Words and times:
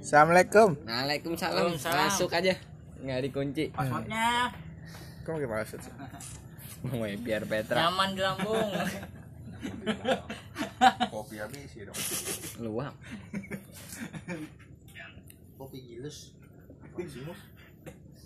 Assalamualaikum. 0.00 0.80
Waalaikumsalam. 0.88 1.76
Waalaikumsalam. 1.76 2.08
Masuk 2.08 2.30
aja. 2.32 2.54
Nggak 3.00 3.20
dikunci. 3.28 3.64
Passwordnya 3.72 4.52
Kok 5.20 5.32
pakai 5.36 5.48
password 5.52 5.82
sih? 5.84 5.92
Woi, 6.96 7.12
biar 7.20 7.44
Petra. 7.44 7.76
nyaman 7.76 8.16
di 8.16 8.20
lambung. 8.24 8.70
Kopi 11.12 11.36
habis 11.36 11.76
ya 11.76 11.84
dong. 11.84 11.98
Luang. 12.64 12.94
Kopi 15.60 15.78
gilus. 15.84 16.32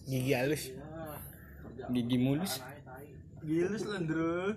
Gigi 0.07 0.33
halus. 0.39 0.71
Gigi 1.91 2.19
mulus. 2.23 2.63
Gilus 3.43 3.83
lendro. 3.91 4.55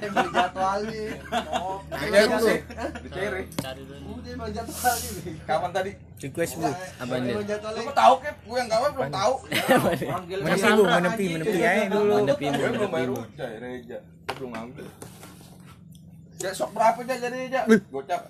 Emang 0.00 0.28
jatuh 0.32 0.64
ali. 0.64 1.04
Ayo, 1.90 2.26
Bu. 2.30 2.48
Dicere. 3.04 3.40
Cari 3.58 3.82
dulu. 3.84 4.04
Udah 4.18 4.30
emang 4.32 4.50
jatuh 4.54 4.76
ali. 4.86 5.10
Kapan 5.44 5.70
tadi? 5.74 5.92
Request 6.20 6.52
bu. 6.60 6.70
Apa 6.70 7.12
ali. 7.18 7.30
Lu 7.34 7.92
tahu 7.92 8.14
kep? 8.22 8.36
Gue 8.46 8.56
yang 8.58 8.70
gawe 8.70 8.86
belum 8.94 9.10
tahu. 9.10 9.34
Menepi 10.46 10.68
bu, 10.74 10.82
menepi, 10.84 11.26
menepi 11.36 11.58
aja 11.64 11.84
dulu. 11.90 12.14
Menepi, 12.24 12.44
Gue 12.50 12.68
belum 12.70 12.90
udah 13.18 13.50
reja. 13.58 13.98
Belum 14.36 14.50
ngambil. 14.54 14.86
Ya 16.40 16.50
sok 16.56 16.70
berapa 16.72 16.98
aja 17.04 17.14
jadi 17.20 17.36
aja? 17.52 17.60
Gocap. 17.92 18.22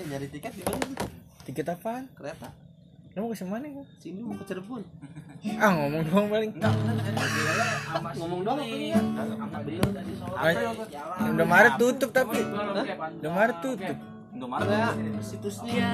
Eh 0.00 0.04
nyari 0.08 0.26
tiket 0.32 0.52
di 0.56 0.64
mana? 0.64 1.04
Tiket 1.44 1.66
apaan? 1.68 2.08
Kereta. 2.16 2.48
Lu 3.12 3.28
mau 3.28 3.36
ke 3.36 3.44
mana? 3.44 3.66
Sini 4.00 4.24
mau 4.24 4.32
ke 4.40 4.44
Cirebon. 4.48 4.82
Ah 5.60 5.70
ngomong 5.76 6.02
doang 6.08 6.26
paling. 6.32 6.50
Ngomong 8.16 8.40
doang 8.40 8.58
apa 8.62 9.58
nih? 9.68 9.82
Ah, 10.32 11.28
Udah 11.28 11.46
Maret 11.46 11.74
tutup 11.76 12.10
tapi. 12.14 12.40
Udah 13.20 13.32
Maret 13.36 13.58
tutup. 13.60 13.96
Enggak, 14.32 14.96
situsnya. 15.20 15.72
Yang 15.76 15.92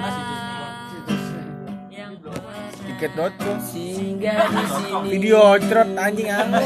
Tiket.com. 2.09 3.57
Singgah 3.61 4.49
di 4.49 4.65
sini. 4.65 5.09
Video 5.13 5.61
cerot 5.61 5.93
anjing 5.93 6.33
angus. 6.33 6.65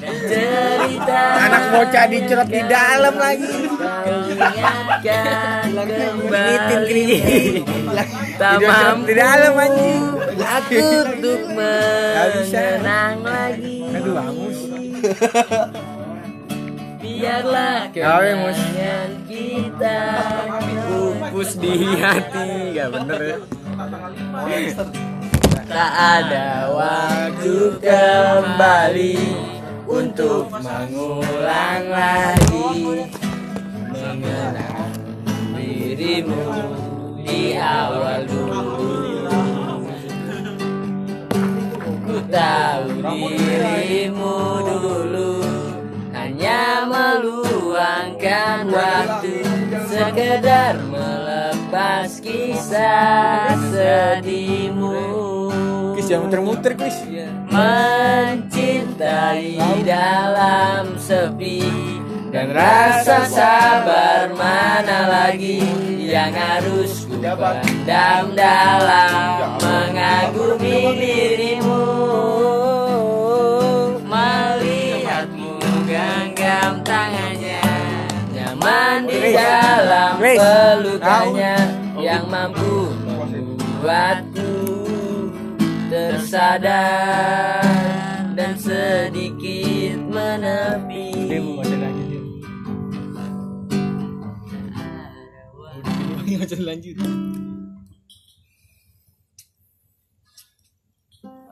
Cerita. 0.00 1.20
Anak 1.44 1.62
bocah 1.68 2.04
dicerot 2.08 2.48
di 2.48 2.62
dalam 2.64 3.14
lagi. 3.20 3.52
Keriting, 5.04 5.76
kembali. 5.76 7.04
Tak 8.40 8.64
mampu 8.64 9.12
di 9.12 9.14
dalam 9.20 9.52
anjing. 9.60 10.04
Aku 10.40 10.80
untuk 11.04 11.40
bisa. 11.52 12.80
mengenang 12.80 13.16
lagi. 13.20 13.76
Aduh 13.92 14.16
angus. 14.16 14.58
Biarlah 17.20 17.92
Mus. 17.92 18.56
kenangan 18.56 19.10
kita 19.28 20.00
pupus 20.88 21.50
di 21.60 22.00
hati. 22.00 22.72
Gak 22.72 22.88
bener 22.96 23.20
ya. 23.20 23.36
Tak 25.68 25.92
ada 25.92 26.48
waktu 26.72 27.76
kembali 27.78 29.20
Untuk 29.84 30.48
mengulang 30.48 31.84
lagi 31.92 33.04
Mengenang 33.92 34.96
dirimu 35.52 36.44
di 37.20 37.52
awal 37.60 38.24
dulu. 38.24 38.80
Ku 42.00 42.16
tahu 42.32 42.84
dirimu 43.04 43.79
meluangkan 48.20 48.68
waktu 48.68 49.40
sekedar 49.88 50.76
melepas 50.92 52.20
kisah 52.20 53.56
sedihmu. 53.72 55.00
Kis 55.96 56.04
jangan 56.12 56.28
muter-muter 56.28 56.76
Kis. 56.76 57.00
mencintai 57.48 58.76
dalam 59.88 61.00
sepi. 61.00 61.64
Dan 62.30 62.54
rasa 62.54 63.26
sabar 63.26 64.30
mana 64.38 65.10
lagi 65.10 65.58
yang 65.98 66.30
harus 66.30 67.10
ku 67.10 67.18
pendam 67.18 68.30
dalam 68.38 69.58
mengagumi 69.58 70.94
dirimu. 70.94 71.82
Melihatmu 74.06 75.58
genggam 75.90 76.86
tangannya 76.86 77.19
nyaman 78.80 79.04
di 79.04 79.36
dalam 79.36 80.16
pelukannya 80.16 81.56
yang 82.00 82.24
mampu 82.32 82.88
membuatku 83.04 84.56
tersadar 85.92 87.60
dan 88.32 88.56
sedikit 88.56 90.00
menepi. 90.08 91.12
Lanjut. 96.60 96.96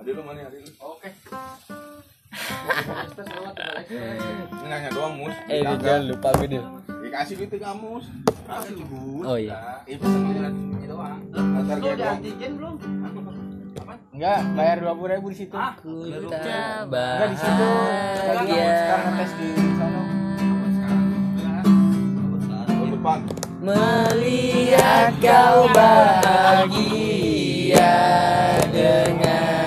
Lu 0.08 0.24
mana? 0.24 0.48
Oke. 0.80 1.12
Nanya 4.68 4.90
doang 4.92 5.14
mus. 5.16 5.34
Eh, 5.48 5.64
Kagak. 5.64 5.80
jangan 5.80 6.02
lupa 6.12 6.28
gue 6.38 6.46
deh. 6.52 6.62
Dikasih 7.08 7.34
duit 7.40 7.50
ke 7.50 7.58
kamu. 7.58 7.92
Oh 9.24 9.36
iya. 9.40 9.80
Itu 9.88 10.04
sebenarnya 10.04 10.50
doang. 10.88 11.18
Antar 11.32 11.76
gue 11.80 11.92
doang. 11.96 12.16
antigen 12.20 12.52
belum? 12.60 12.74
Enggak, 14.18 14.40
bayar 14.58 14.82
20 14.82 15.14
ribu 15.14 15.30
di 15.30 15.38
situ. 15.38 15.54
Ku 15.54 16.10
tak 16.26 16.42
Enggak 16.90 17.28
di 17.30 17.38
situ. 17.38 17.70
Bahagia 18.18 18.66
sekarang 18.66 19.14
ngetes 19.14 19.32
di 19.38 19.48
sana. 19.78 20.02
Melihat 23.58 25.12
kau 25.22 25.70
bahagia 25.70 27.14
dengannya. 28.68 29.57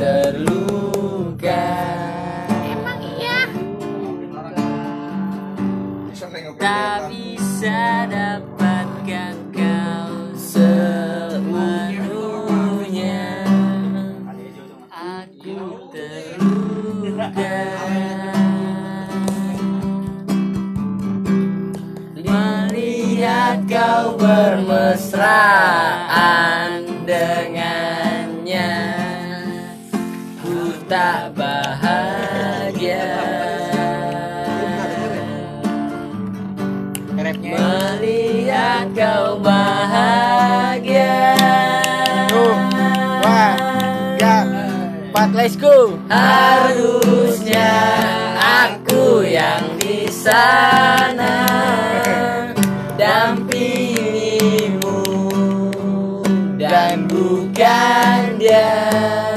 Terluka. 0.00 1.68
Bisa 6.08 6.24
nengok 6.32 6.56
Tak 6.56 7.12
bisa 7.12 8.08
dapatkan 8.08 9.36
kau 9.52 10.32
sepenuhnya. 10.40 11.84
Aku 14.88 15.92
terluka. 15.92 17.60
Melihat 22.24 23.68
kau 23.68 24.16
bermesraan 24.16 26.88
dengannya 27.04 28.99
tak 30.90 31.30
bahagia. 31.38 33.14
Melihat 37.14 38.90
kau 38.98 39.38
bahagia. 39.38 41.38
Wah. 43.22 43.54
Ya. 44.18 44.42
Empat, 45.14 45.30
let's 45.38 45.54
go. 45.54 45.94
Harusnya 46.10 47.70
aku 48.34 49.22
yang 49.22 49.78
di 49.78 50.10
sana 50.10 51.46
dampingimu 52.98 55.06
dan 56.58 57.06
bukan 57.06 58.42
dia. 58.42 59.29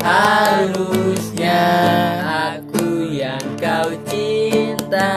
Harusnya 0.00 1.60
aku 2.24 3.04
yang 3.12 3.44
kau 3.60 3.92
cinta 4.08 5.12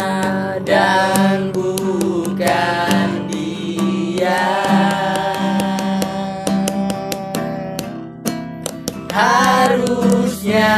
dan 0.68 1.56
bukan 1.56 3.28
dia. 3.32 4.44
Harusnya 9.14 10.76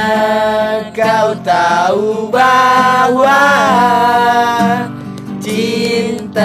kau 0.93 1.33
tahu 1.41 2.29
bahwa 2.29 3.47
cintaku 5.41 6.35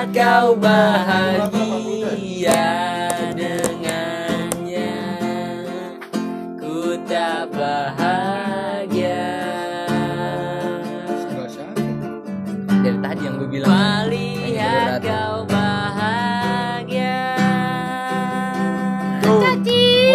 melihat 0.00 0.16
kau 0.16 0.56
bahagia 0.56 2.64
dengannya 3.36 4.96
ku 6.56 6.96
tak 7.04 7.52
bahagia 7.52 9.28
dari 12.80 12.98
tadi 13.04 13.20
yang 13.28 13.36
gue 13.36 13.48
bilang 13.52 14.08
melihat 14.08 15.04
kau 15.04 15.44
bahagia. 15.44 17.36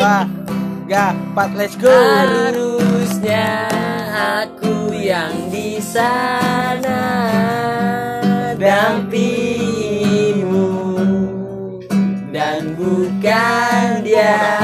Wah. 0.01 0.25
Gak, 0.85 1.17
empat 1.17 1.49
let's 1.57 1.73
go. 1.81 1.89
Harusnya 1.89 3.65
aku 4.45 4.93
yang 4.93 5.49
di 5.49 5.81
sana 5.81 7.01
dampingimu 8.59 10.67
dan 12.31 12.75
bukan 12.75 14.03
dia. 14.03 14.59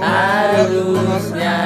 Harusnya 0.00 1.60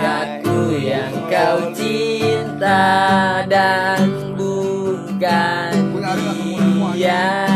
aku 0.00 0.76
yang 0.76 1.12
kau 1.28 1.72
cinta 1.76 3.44
dan 3.48 4.36
bukan 4.36 5.72
dia. 6.92 7.48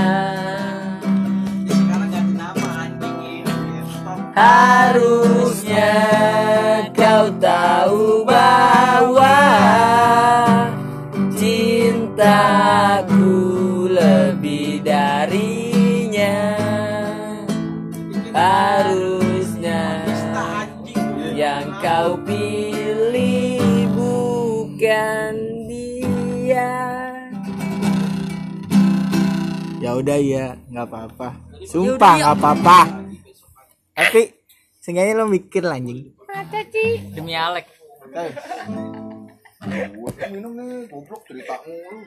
Harusnya 4.36 5.96
kau 6.92 7.32
tahu 7.40 8.05
udah 30.00 30.18
ya, 30.20 30.56
nggak 30.68 30.86
apa-apa. 30.88 31.28
Sumpah 31.64 32.12
nggak 32.20 32.34
apa-apa. 32.36 32.78
Tapi 33.96 34.28
seenggaknya 34.80 35.18
lo 35.18 35.26
mikir 35.28 35.64
lah 35.64 35.80
anjing. 35.80 36.12
Demi 37.16 37.32
Alek. 37.32 37.66
Gua 39.66 40.10
kan 40.14 40.30
minum 40.30 40.52
nih, 40.54 40.86
goblok 40.86 41.26
cerita 41.26 41.58
mulu. 41.64 41.98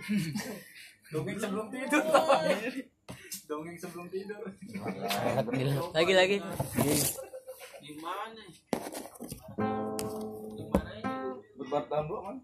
Lagi 5.91 6.13
lagi. 6.13 6.37
Berbatang 11.57 12.03
bro 12.05 12.19
kan. 12.23 12.37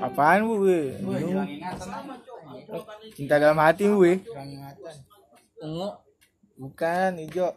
Apaan 0.00 0.48
bu? 0.48 0.54
Bu? 0.64 0.72
Cinta 3.16 3.40
dalam 3.40 3.56
hati 3.56 3.84
bu. 3.88 4.04
Bu. 4.04 4.12
Ungu. 5.60 5.88
Bukan 6.60 7.16
hijau. 7.20 7.52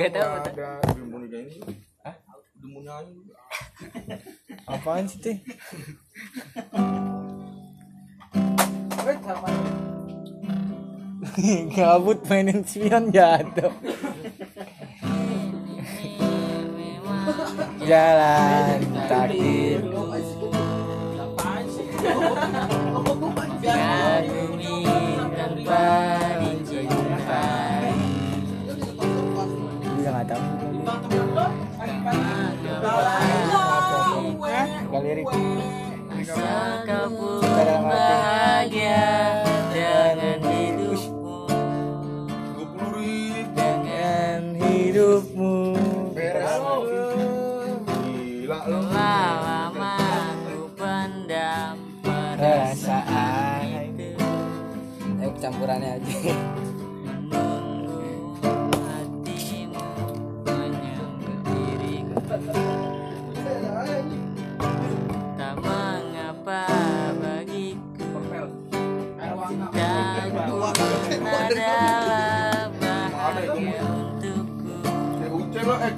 Gak 0.00 0.12
tahu. 0.12 0.32
Ada 0.48 0.80
demonya 0.96 1.38
ini. 1.44 1.56
Hah? 2.04 2.16
Demonya 2.60 2.94
ini. 3.04 3.32
Apaan 4.68 5.04
sih 5.08 5.20
teh? 5.20 5.36
Gabut 11.76 12.20
mainin 12.28 12.60
spion 12.66 13.08
jatuh. 13.08 13.72
Jalan 17.82 18.80
takdir. 19.08 19.80
Kagumi 23.62 24.82
tanpa 25.32 25.84
dicintai. 26.42 27.94
Gue 29.82 30.08
nggak 30.10 30.26
tahu. 30.26 30.42
Galeri. 34.92 35.22
Kau 36.32 37.06
pun 37.12 37.44
bahagia 37.84 39.41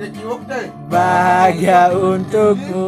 eh 0.05 0.13
cek 0.13 0.21
jiwok 0.21 0.41
cek. 0.45 0.69
Bahagia 0.93 1.83
untukmu. 1.97 2.87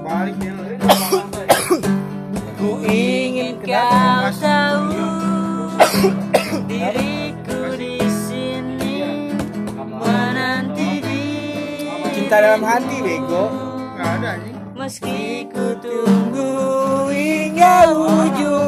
Balik. 0.00 0.36
Ku 2.56 2.70
ingin 2.88 3.60
kau 3.60 4.24
tahu 4.40 5.04
diriku 6.64 7.60
di 7.76 8.00
sini 8.08 9.04
menanti 9.76 10.90
di 11.04 11.22
Cinta 12.16 12.40
dalam 12.40 12.64
hati 12.64 12.96
bego. 13.04 13.44
Gak 14.00 14.24
ada 14.24 14.32
meski 14.78 15.44
ku 15.52 15.76
tunggu 15.84 16.50
hingga 17.12 17.92
ujung 17.92 18.67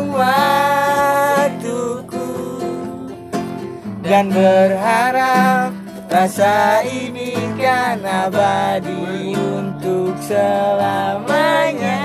dan 4.11 4.27
berharap 4.27 5.71
rasa 6.11 6.83
ini 6.83 7.31
kan 7.55 8.03
abadi 8.03 9.39
untuk 9.39 10.19
selamanya. 10.19 12.03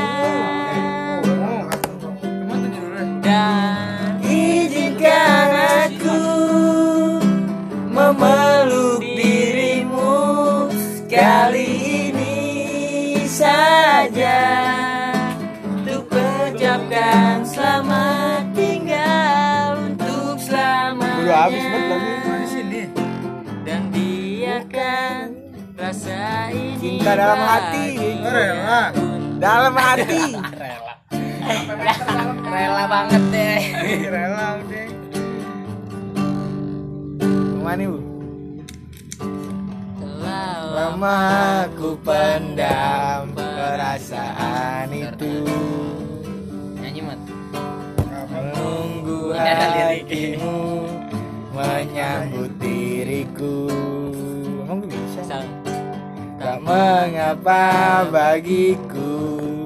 Dan 3.26 3.75
habis 21.46 21.62
banget 21.62 21.86
lagi. 21.94 22.10
di 22.26 22.48
sini. 22.50 22.82
Dan 23.62 23.94
biarkan 23.94 25.26
rasa 25.78 26.50
ini 26.50 26.98
Cinta 26.98 27.14
dalam 27.14 27.38
hati. 27.38 27.86
Rela. 28.26 28.90
dalam 29.38 29.78
hati. 29.78 30.26
Rela. 32.50 32.84
Banget 32.86 33.24
deh. 33.34 33.62
rela 34.14 34.62
udah 34.62 34.88
ke 37.46 37.60
mana 37.66 37.84
bu? 37.90 37.98
Lama 40.76 41.20
ku 41.74 41.98
pendam 42.06 43.34
perasaan 43.34 44.90
itu. 44.94 45.34
Nyanyi 46.78 47.02
mat. 47.06 47.20
Menunggu 48.30 49.34
hatimu 49.34 50.85
Menyambut 51.66 52.54
diriku. 52.62 53.66
Emang 54.62 54.86
gue 54.86 54.94
bisa? 54.94 55.26
Sang. 55.26 55.50
Tak 56.38 56.62
mengapa 56.62 58.06
bagiku. 58.14 59.66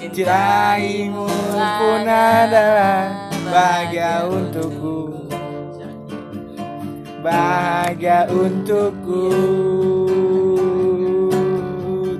Cintaimu 0.00 1.28
pun 1.52 2.08
adalah 2.08 3.28
bahagia 3.52 4.24
untukku. 4.32 5.28
Bahagia 7.20 8.24
untukku. 8.32 9.28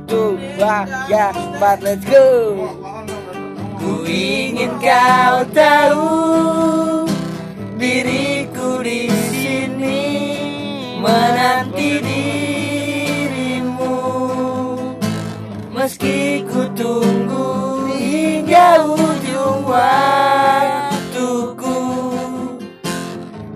Tuh 0.04 0.36
bahagia. 0.60 1.32
But 1.56 1.80
let's 1.80 2.04
go. 2.04 2.28
Ku 3.80 4.04
ingin 4.04 4.76
kau 4.76 5.40
tahu 5.56 6.20
Diriku 7.80 7.80
di 7.80 7.96
sini 8.04 8.39
Menanti 11.00 11.96
dirimu. 12.04 12.28
Meski 15.72 16.44
ku 16.44 16.68
tunggu 16.76 17.88
hingga 17.88 18.84
ujung 18.84 19.64
waktuku 19.64 20.92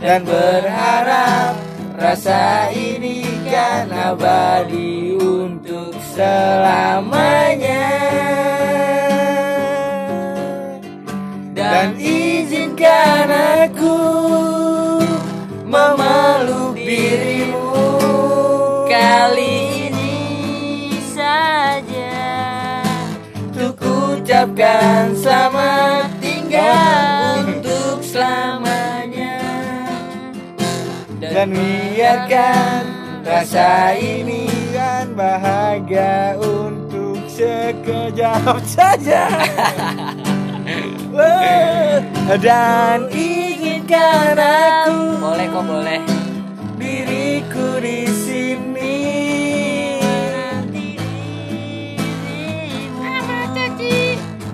Dan 0.00 0.24
berharap 0.24 1.60
rasa 2.00 2.72
ini 2.72 3.28
kan 3.44 3.92
abadi 3.92 5.20
untuk 5.20 5.92
selamanya. 6.16 7.92
Dan 11.52 12.00
izinkan 12.00 13.28
aku 13.28 14.00
memeluk 15.68 16.76
dirimu 16.76 17.33
Kali 18.94 19.90
ini 19.90 20.14
saja. 21.02 22.14
Untuk 23.50 23.74
ucapkan 23.82 25.10
selamat 25.18 26.14
tinggal 26.22 27.42
untuk 27.42 27.98
selamanya. 28.06 29.42
Dan 31.18 31.58
biarkan 31.58 32.82
rasa 33.26 33.98
ini 33.98 34.46
kan 34.70 35.10
bahagia 35.18 36.38
untuk 36.38 37.18
sekejap 37.26 38.62
saja. 38.62 39.26
Dan 42.34 43.10
izinkan 43.10 44.38
aku 44.38 44.98
Boleh 45.18 45.46
kok 45.50 45.64
boleh 45.66 46.13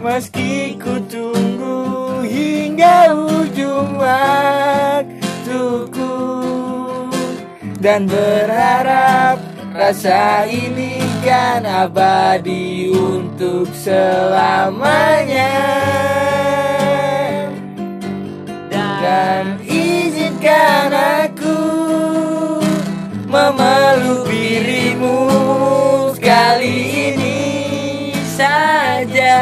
Meski 0.00 0.80
ku 0.80 0.96
tunggu 1.12 2.24
hingga 2.24 3.12
ujung 3.12 4.00
waktuku 4.00 5.04
Dan 7.76 8.08
berharap 8.08 9.44
rasa 9.76 10.48
ini 10.48 11.04
kan 11.20 11.68
abadi 11.68 12.88
untuk 12.96 13.68
selamanya. 13.76 15.52
Dan 19.04 19.60
izinkan 19.68 20.96
aku 20.96 21.60
memeluk 23.28 24.24
dirimu 24.32 25.28
kali 26.20 26.76
ini 26.88 26.99
saja 28.40 29.38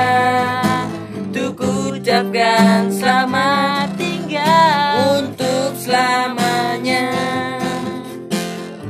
Untuk 1.14 1.54
ucapkan 1.62 2.90
selamat 2.90 3.94
tinggal 3.94 5.22
untuk 5.22 5.70
selamanya 5.78 7.06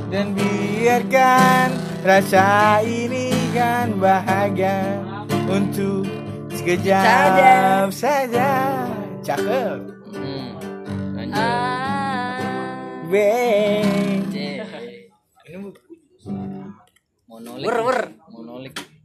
Dan 0.09 0.33
biarkan 0.33 1.77
rasa 2.01 2.81
ini 2.81 3.33
kan 3.53 3.93
bahagia 4.01 5.05
untuk 5.49 6.09
sekejap 6.57 7.05
Saja. 7.05 7.53
saja 7.93 8.51
Cakep 9.21 9.79
hmm. 10.17 10.49
Lanjut 11.17 11.37
Ah. 11.37 12.41
C. 14.29 14.37
Monolik 17.29 17.65
Wer, 17.69 17.79
wer. 17.85 18.01
Monolik 18.33 18.98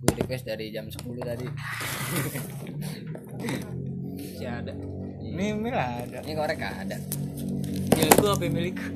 Gue 0.00 0.12
request 0.16 0.48
dari 0.48 0.72
jam 0.72 0.88
10 0.88 0.96
tadi. 1.20 1.46
Si 4.16 4.44
ada. 4.48 4.72
Ini 5.20 5.46
Mil 5.52 5.76
ada. 5.76 6.18
Ini 6.24 6.32
korek 6.32 6.60
ada? 6.64 6.96
Milikku 7.92 8.26
apa 8.32 8.44
milikku? 8.48 8.88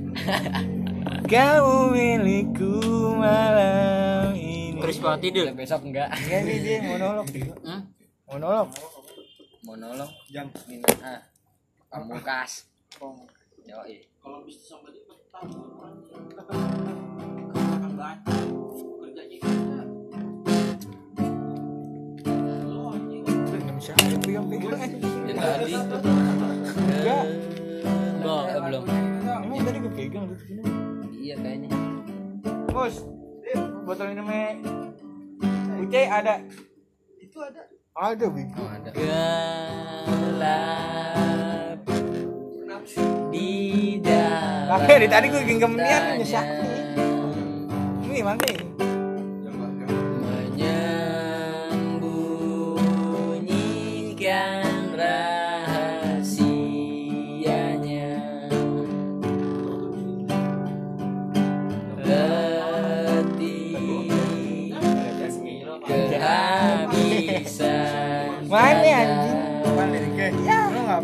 Kamu 1.33 1.93
milikku 1.93 2.73
malam 3.21 4.33
ini. 4.33 4.81
Terus 4.81 4.97
banget 5.05 5.21
tidur. 5.29 5.45
Besok 5.53 5.85
enggak 5.85 6.09
Enggak 6.09 6.41
nih 6.49 6.57
dia 6.65 6.77
monolog. 6.89 7.27
Hmm? 7.61 7.81
Monolog. 8.25 8.69
Monolog? 9.61 10.11
Jam. 10.33 10.49
ah. 11.05 11.21
Pamungkas. 11.93 12.65
Yoi 13.69 14.09
Siapa 23.85 24.01
itu 24.17 24.33
yang 24.33 24.49
pegang 24.49 24.81
eh? 24.81 24.97
Yang 25.29 25.45
tadi. 25.45 25.77
Enggak. 26.89 27.29
Belum 28.17 28.45
eh, 28.49 28.61
belum. 28.65 28.89
Emang 29.45 29.61
tadi 29.61 29.77
gue 29.85 29.93
pegang 29.93 30.25
gitu 30.33 30.45
gini 30.49 30.65
Iya 31.13 31.37
kayaknya. 31.37 31.69
Bos 32.73 33.05
eh, 33.45 33.61
Botol 33.85 34.17
minumnya 34.17 34.57
Uce 35.85 36.01
ada. 36.09 36.41
Itu 37.21 37.45
ada. 37.45 37.61
Ada 37.93 38.25
bego 38.33 38.57
Oh 38.57 38.73
ada. 38.73 38.89
Gelap 40.17 41.85
Di 43.29 43.53
dalam 44.01 44.81
Tapi 44.81 44.97
dari 44.97 45.13
tadi 45.13 45.29
gue 45.29 45.45
genggam 45.45 45.77
nian 45.77 46.25
nyesek 46.25 46.41
Ini 48.09 48.25
mana 48.25 48.41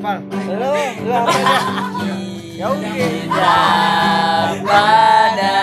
hafal 0.00 0.16
Lu 0.49 0.73
Lu 1.04 1.12
hafal 1.12 1.45
Ya 2.57 2.69
tidak 2.76 4.57
pada 4.64 5.57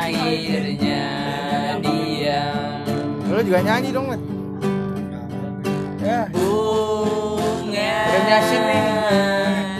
akhirnya 0.00 1.04
dia 1.80 2.40
Lu 3.28 3.40
juga 3.44 3.60
nyanyi 3.60 3.88
dong 3.92 4.08
Mat 4.08 4.20
Ya 6.00 6.20
bunga 6.32 7.92
Udah 8.06 8.22
Yasin 8.26 8.62
nih. 8.62 8.84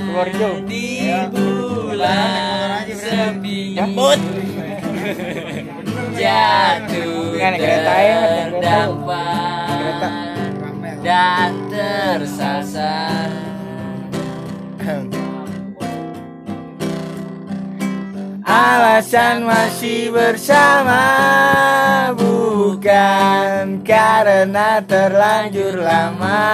Keluar 0.06 0.26
hijau. 0.28 0.52
di 0.64 0.84
Ya. 1.06 1.28
bulan 1.28 2.84
sepi 2.88 3.76
Jemput. 3.76 4.20
jatuh 6.16 7.36
ya, 7.36 7.48
terdampak 8.48 9.68
Kereta. 9.76 10.25
Dan 11.06 11.54
tersasar. 11.70 13.30
Alasan 18.46 19.42
masih 19.42 20.14
bersama 20.14 21.02
Bukan 22.14 23.82
karena 23.82 24.78
terlanjur 24.86 25.82
lama 25.82 26.46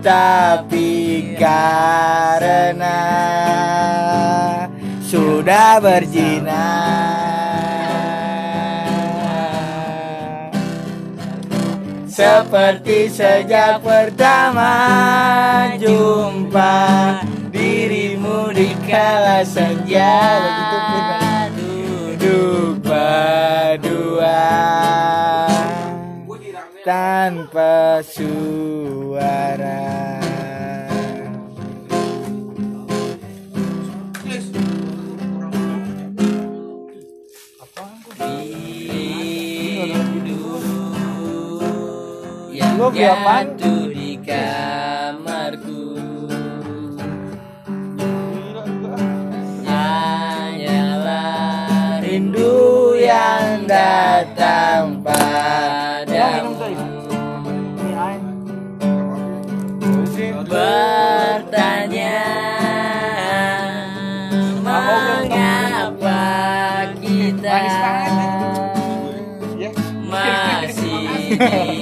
Tapi 0.00 1.36
karena 1.36 3.04
sudah 5.04 5.84
berzina 5.84 6.64
Seperti 12.14 13.10
sejak 13.10 13.82
pertama 13.82 14.70
jumpa 15.82 17.18
dirimu 17.50 18.54
di 18.54 18.70
kala 18.86 19.42
senja 19.42 20.38
Duduk 21.58 22.78
berdua 22.86 24.46
tanpa 26.86 27.98
suara 28.06 29.82
Apaan? 42.74 43.54
jatuh 43.54 43.86
di 43.86 44.18
kamarku. 44.18 45.94
Hanyalah 49.62 51.22
rindu 52.02 52.98
yang 52.98 53.62
datang 53.70 54.98
padamu. 55.06 56.58
Bertanya 60.44 62.20
Mengapa 64.60 66.20
kita 66.98 67.62
Masih 70.10 71.70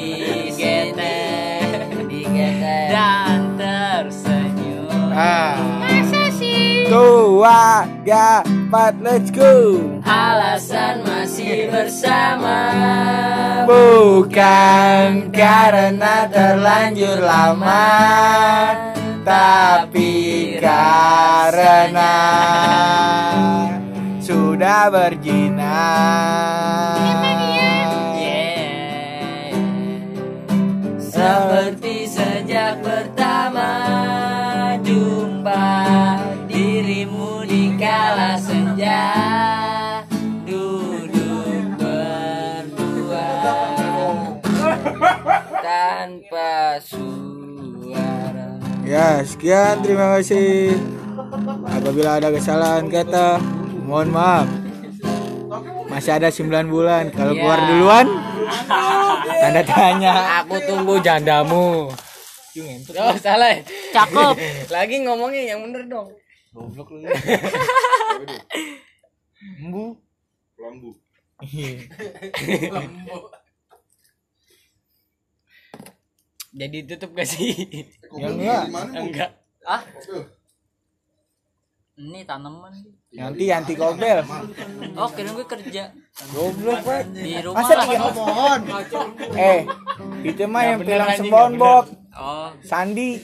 Tua 7.42 7.82
gapat 8.06 9.02
let's 9.02 9.34
go. 9.34 9.82
Alasan 10.06 11.02
masih 11.02 11.74
bersama. 11.74 12.70
Bukan 13.66 15.34
karena 15.34 16.30
terlanjur 16.30 17.18
lama 17.18 17.98
Tapi 19.26 20.14
karena 20.62 22.14
Sudah 24.22 24.86
berzina 24.86 25.82
Yeah. 28.22 29.58
Seperti 30.94 32.06
sejak 32.06 32.86
pertama 32.86 33.41
kala 38.12 38.36
senja 38.36 39.00
duduk 40.44 41.64
berdua 41.80 43.32
tanpa 45.64 46.76
suara. 46.84 48.60
Ya 48.84 49.24
sekian 49.24 49.80
terima 49.80 50.20
kasih 50.20 50.76
Apabila 51.64 52.20
ada 52.20 52.28
kesalahan 52.28 52.92
kata 52.92 53.40
Mohon 53.88 54.08
maaf 54.12 54.46
Masih 55.88 56.12
ada 56.12 56.28
9 56.28 56.68
bulan 56.68 57.08
Kalau 57.08 57.32
keluar 57.32 57.62
Ya. 57.62 57.66
duluan 57.72 58.06
Tanda 59.24 59.62
tanya 59.64 60.44
Aku 60.44 60.60
tunggu 60.68 61.00
jandamu. 61.00 61.88
Oh, 62.92 63.16
salah. 63.16 63.56
Cakep. 63.96 64.36
Lagi 64.68 65.00
ngomongnya 65.00 65.56
yang 65.56 65.64
bener 65.64 65.88
dong. 65.88 66.12
Embu 66.52 66.84
Lambu. 70.60 70.92
Jadi 76.52 76.84
tutup 76.84 77.16
gak 77.16 77.24
sih? 77.24 77.56
Yang 78.12 78.36
enggak. 78.36 78.68
Enggak. 78.92 79.32
Ini 82.02 82.26
tanaman. 82.26 82.74
Nanti 83.14 83.44
anti 83.46 83.74
kobel 83.78 84.26
Oh, 84.98 85.06
kira 85.12 85.30
gue 85.30 85.46
kerja 85.46 85.92
Goblok 86.32 86.80
Pak 86.80 87.12
di 87.12 87.36
rumah 87.44 87.60
Masa 87.60 87.84
tiga 87.84 88.08
Eh 89.36 89.60
Itu 90.24 90.48
mah 90.48 90.62
yang 90.64 90.80
film 90.80 91.08
SpongeBob 91.20 91.84
Oh, 92.12 92.50
Sandi 92.64 93.20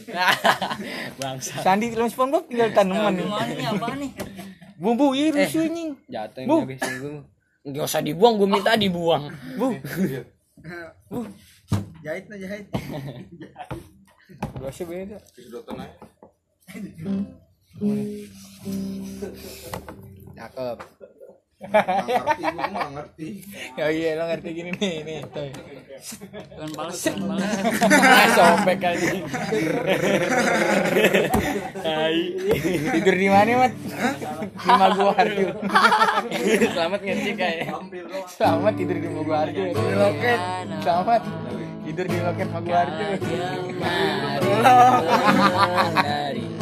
Bangsa. 1.20 1.58
Sandi 1.58 1.90
film 1.90 2.06
SpongeBob 2.06 2.46
tinggal 2.46 2.70
tanaman 2.70 3.16
nih 3.16 3.26
nih 3.26 3.66
apa 3.66 3.86
nih? 3.96 4.10
Bumbu 4.78 5.16
iya 5.16 5.34
rusuh 5.34 5.66
anjing 5.66 5.90
Jatuh 6.06 6.42
Bu. 6.46 6.54
yang 6.54 6.64
habis 6.68 6.80
gue. 6.84 7.20
Gak 7.68 7.84
usah 7.84 8.00
dibuang, 8.00 8.38
gue 8.38 8.48
minta 8.48 8.78
dibuang. 8.78 9.26
Bu 9.58 9.74
Jahit 12.00 12.24
na 12.30 12.36
jahit. 12.38 12.70
Gak 14.54 14.72
beda 14.84 15.16
Kesedotan 15.34 15.82
aja. 15.82 15.96
Cakep. 20.38 20.78
Ngerti, 21.58 22.42
nggak 22.54 22.90
ngerti. 22.94 23.28
Ya 23.74 23.90
iya 23.90 24.14
lo 24.14 24.30
ngerti 24.30 24.48
gini 24.54 24.70
nih 24.78 25.02
nih 25.02 25.18
tuh. 25.26 25.50
Kan 26.54 26.70
balas, 26.78 27.02
kan 27.02 27.18
balas. 27.18 27.50
Sobek 28.38 28.78
kali. 28.78 29.26
Hai. 31.82 32.18
Tidur 32.94 33.14
di 33.18 33.26
mana 33.26 33.66
mat? 33.66 33.74
Di 34.38 34.70
Maguwarjo 34.70 35.48
Selamat 36.70 37.00
ngecek 37.02 37.34
kayak. 37.34 37.74
Selamat 38.30 38.72
tidur 38.78 38.96
di 39.02 39.08
Maguwarjo 39.10 39.62
Di 39.74 39.94
loket 39.98 40.40
Selamat 40.82 41.22
Tidur 41.82 42.06
di 42.06 42.18
loket 42.22 42.48
Maguwarjo 42.54 43.06
Dari 45.98 46.57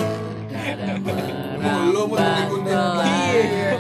Mau 0.67 2.07
Iya. 3.07 3.71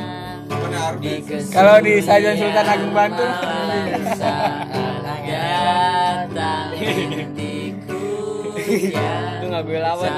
Kalau 1.50 1.82
di 1.82 1.98
Stadion 1.98 2.38
Sultan 2.38 2.66
Agung 2.66 2.94
Bantul 2.94 3.26
Itu 8.66 9.44
nggak 9.50 9.62
gue 9.66 9.78
lawan 9.82 10.10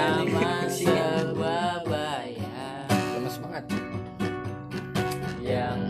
Lemes 3.16 3.37
banget. 3.40 3.64
yang 5.48 5.81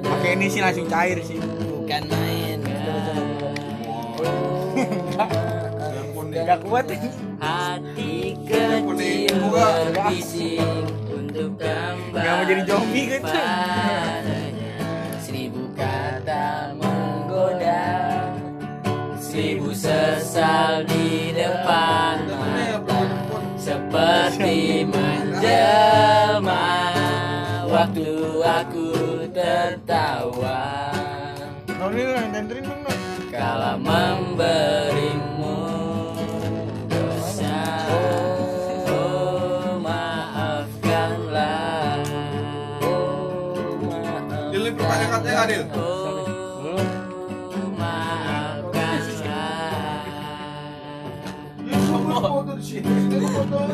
Pakai 0.00 0.30
ini 0.32 0.46
sih 0.48 0.64
langsung 0.64 0.88
cair 0.88 1.20
sih. 1.20 1.36
Bukan 1.36 2.02
main. 2.08 2.58
Gak 6.48 6.64
kuat 6.64 6.88
kecil 8.48 9.40
berbisik 9.52 10.88
untuk 11.12 11.52
mau 12.16 12.40
jadi 12.48 12.62
zombie 12.64 13.04
gitu. 13.12 13.28
seribu 15.20 15.68
kata 15.76 16.72
menggoda 16.80 17.84
seribu 19.20 19.76
sesal 19.76 20.88
di 20.88 21.36
depan 21.36 22.24
mata 22.24 23.00
seperti 23.60 24.88
menjelma 24.88 26.68
waktu 27.68 28.08
aku 28.40 28.88
tertawa 29.36 30.88
Noni 31.78 32.02
lo 32.02 32.10
yang 32.16 32.32
tenterin 32.34 32.64
dong 32.66 32.80
Non. 32.82 32.98
Kala 33.28 33.78
memberimu 33.78 35.37
pertanyaan 45.38 45.46
katanya 45.46 45.46
nggak, 45.46 45.46
Dil? 45.46 45.62
Oh 45.78 46.74
maafkanlah 47.78 49.06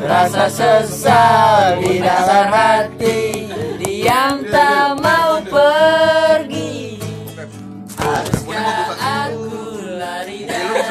Rasa 0.05 0.45
sesal 0.45 1.81
di 1.81 1.97
dalam 1.97 2.53
hati 2.53 3.49
Diam 3.81 4.45
tak 4.53 5.01
mau 5.01 5.41
pergi. 5.41 7.01
Haruskah 7.97 8.93
aku 9.01 9.81
lari 9.97 10.45
dari 10.45 10.85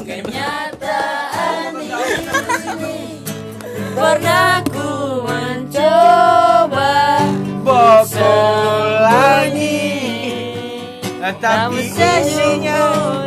kenyataan 0.00 1.76
ini. 1.76 3.20
Pernah 3.92 4.64
ku 4.72 5.20
mencoba 5.28 7.00
Tetapi 11.20 11.84
senyumnya 11.92 12.80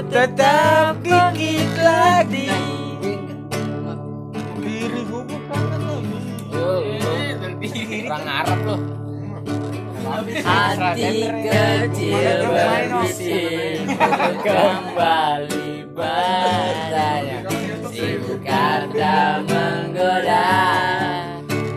tetap 0.10 0.98
gigit 1.06 1.70
lagi. 1.78 2.50
Kiri 4.58 5.02
gubuk 5.06 5.38
kanan 5.46 5.82
lagi. 5.86 6.18
Orang 8.10 8.26
Arab 8.26 8.60
loh. 8.66 8.82
Hati 10.42 11.26
kecil 11.46 12.40
berbisik 12.50 13.88
kembali 14.42 15.86
bertanya 15.94 17.40
Seribu 17.94 18.34
kata 18.42 19.46
menggoda. 19.46 20.50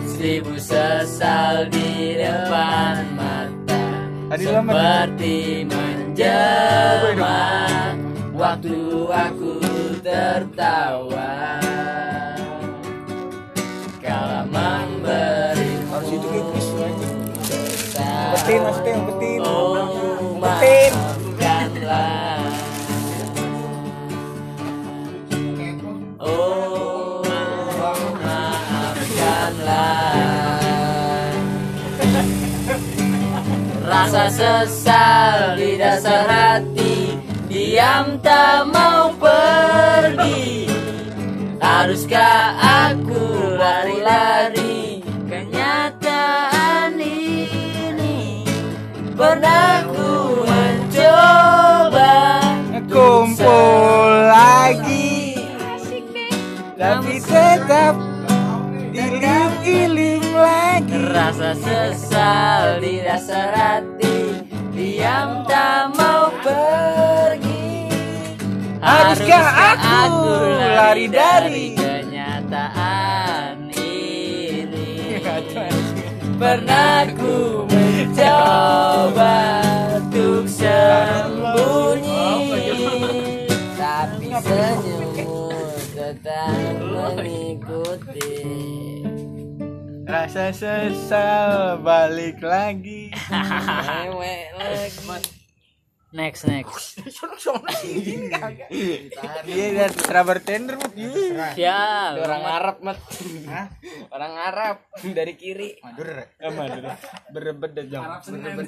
Seribu 0.08 0.56
sesal 0.56 1.68
di 1.68 2.16
depan 2.16 3.04
mata. 3.20 3.84
Seperti 4.36 5.64
menjelma 6.16 7.68
Waktu 8.36 8.76
aku 9.08 9.52
tertawa. 10.04 11.32
Kala 14.00 14.44
memberi 14.48 15.70
Harus 15.92 16.10
itu 16.12 16.26
kayak 16.28 16.46
sesal 34.30 35.56
di 35.56 35.78
dasar 35.78 36.26
hati 36.26 36.96
Diam 37.56 38.20
tak 38.20 38.68
mau 38.68 39.08
pergi. 39.16 40.68
Haruskah 41.56 42.52
aku 42.60 43.56
lari-lari? 43.56 45.00
Kenyataan 45.24 47.00
ini 47.00 48.44
Pernah 49.16 49.88
ku 49.88 50.44
mencoba 50.44 52.44
Kumpul 52.92 54.12
lagi. 54.28 55.40
Tapi 56.76 57.16
tetap 57.24 57.96
Iling-iling 58.92 60.28
lagi. 60.36 60.92
Rasa 61.08 61.56
sesal 61.56 62.84
di 62.84 63.00
dasar 63.00 63.48
hati 63.56 63.95
Diam 64.86 65.42
tak 65.50 65.98
mau 65.98 66.30
pergi. 66.46 67.90
Haruskah 68.78 69.46
aku 69.74 70.30
lari 70.78 71.10
dari- 71.10 71.74
kenyataan 71.74 73.66
ini? 73.74 75.18
Pernah 76.38 77.10
ku 77.18 77.66
mencoba 77.66 79.34
untuk 79.98 80.46
sembunyi 80.46 82.30
Tapi 83.74 84.38
senyummu 84.38 85.50
tetap 85.98 86.78
mengikuti 86.94 88.38
Rasa 90.06 90.54
sesal 90.54 91.82
balik 91.82 92.38
lagi. 92.38 93.10
Next 96.14 96.46
next. 96.46 97.02
Iya. 99.44 99.66
Dan 99.74 99.92
seraba 99.98 100.38
tender. 100.38 100.78
Ya 101.58 102.14
orang 102.14 102.44
Arab 102.46 102.76
mat 102.86 103.02
Orang 104.14 104.34
Arab 104.38 104.86
dari 105.02 105.34
kiri. 105.34 105.82
Madura 105.82 106.24
Eh 106.38 106.52
Madura 106.54 106.94
Berebet 107.34 107.70
dah 107.74 107.86
jam 107.90 108.02
Berebet 108.22 108.66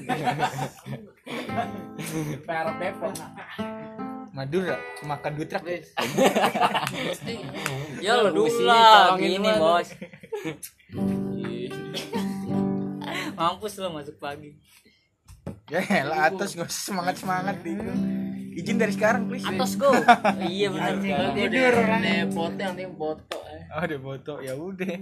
Arab 2.51 2.75
Depok 2.83 3.15
Madura 4.39 4.79
Makan 5.03 5.35
duit 5.35 5.51
truk 5.51 5.67
Ya 8.05 8.23
lo 8.23 8.31
dulu 8.31 8.63
lah 8.63 9.19
gini 9.19 9.51
bos. 9.59 9.91
Mampus 13.39 13.83
lo 13.83 13.91
masuk 13.91 14.15
pagi. 14.23 14.55
Ya 15.67 15.83
lah 16.07 16.31
atas 16.31 16.55
gak 16.55 16.71
usah 16.71 16.95
semangat-semangat 16.95 17.59
itu 17.67 17.83
Izin 18.59 18.75
dari 18.79 18.95
sekarang 18.95 19.27
please. 19.27 19.43
Atas 19.43 19.75
go 19.75 19.91
Iya 20.47 20.71
bener. 20.71 20.95
Tidur 21.35 21.75
orang. 21.75 22.31
foto 22.31 22.59
yang 22.63 22.79
tim 22.79 22.95
foto. 22.95 23.43
Oh 23.75 23.83
udah 23.83 23.99
foto. 23.99 24.39
Ya 24.39 24.55
udah. 24.55 24.95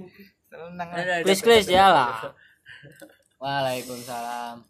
Tenang 0.49 0.89
Please 1.29 1.45
please 1.45 1.69
ya 1.69 1.93
lah. 1.93 2.33
Waalaikumsalam. 3.37 4.65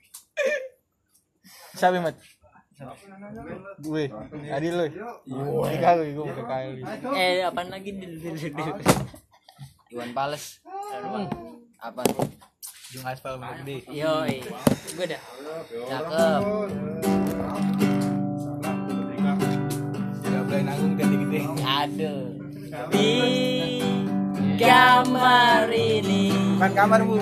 Siapa 1.78 2.02
mat? 2.02 2.18
Gue 3.80 4.04
Adi 4.52 4.68
lo 4.68 4.84
Ini 4.84 5.76
kali 5.80 6.12
gue 6.12 6.24
udah 6.28 6.44
kali. 6.44 6.80
Eh 7.16 7.40
apaan 7.40 7.72
lagi 7.72 7.90
dil. 7.96 8.20
Iwan 9.88 10.12
Pales. 10.12 10.60
Apa? 11.80 12.02
Jung 12.92 13.06
aspal 13.08 13.40
gede. 13.40 13.80
Yoi. 13.88 14.44
Gue 14.92 15.06
dah 15.08 15.22
Cakep. 15.88 16.42
Gak 20.26 20.42
boleh 20.44 20.62
nanggung 20.62 20.94
jadi 21.00 21.16
gede 21.16 21.40
Aduh. 21.64 22.24
Di 22.92 23.12
kamar 24.60 25.72
ini 25.72 26.28
Bukan 26.60 26.72
kamar 26.76 27.00
bu. 27.08 27.16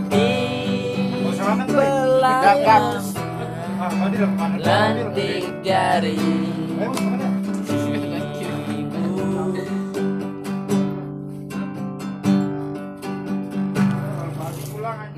Di 0.10 1.64
belakang 1.68 3.00
lentik 4.60 5.46
jari 5.64 6.20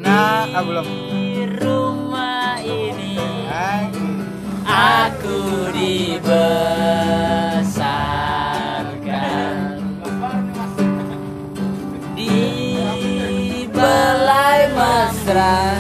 Nah 0.02 0.50
ah, 0.52 0.62
belum. 0.66 0.86
Di 0.86 1.46
rumah 1.62 2.60
ini 2.62 3.11
Aku 4.72 5.68
dibesarkan. 5.76 6.32
Di 12.16 13.68
belai 13.68 14.62
mesra 14.72 15.76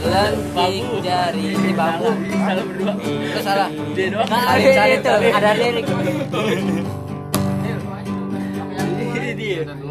Lentik 0.00 1.04
jari 1.04 1.52
Di 1.60 1.76
bambu. 1.76 2.08
Salah 2.16 2.64
berdua 2.64 2.96
Itu 3.04 3.40
salah 3.44 3.68
Nah, 3.68 4.56
ada 4.56 4.84
itu 4.88 5.12
Ada 5.12 5.50
lirik 5.60 5.84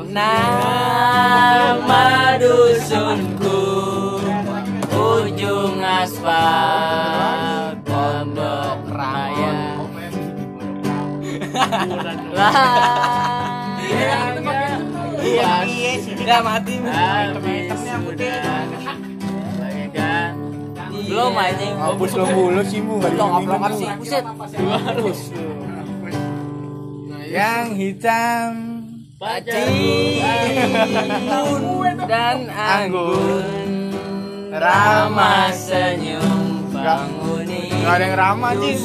Nama 0.09 2.07
dusunku 2.41 3.61
Ujung 4.89 5.77
aspal 5.85 7.38
Iya 15.19 15.51
Udah 15.99 16.39
mati 16.41 16.73
Belum 21.09 21.33
nggak 21.33 21.49
Belum 21.53 21.73
Yang 27.29 27.67
hitam 27.77 28.49
Timun 29.45 30.17
dan 32.09 32.49
anggun 32.49 33.93
Ramah 34.49 35.53
senyum 35.53 36.73
bangunin 36.73 37.85
Gak 37.85 38.01
ada 38.01 38.05
yang 38.09 38.17
ramah 38.17 38.57
sih 38.57 38.81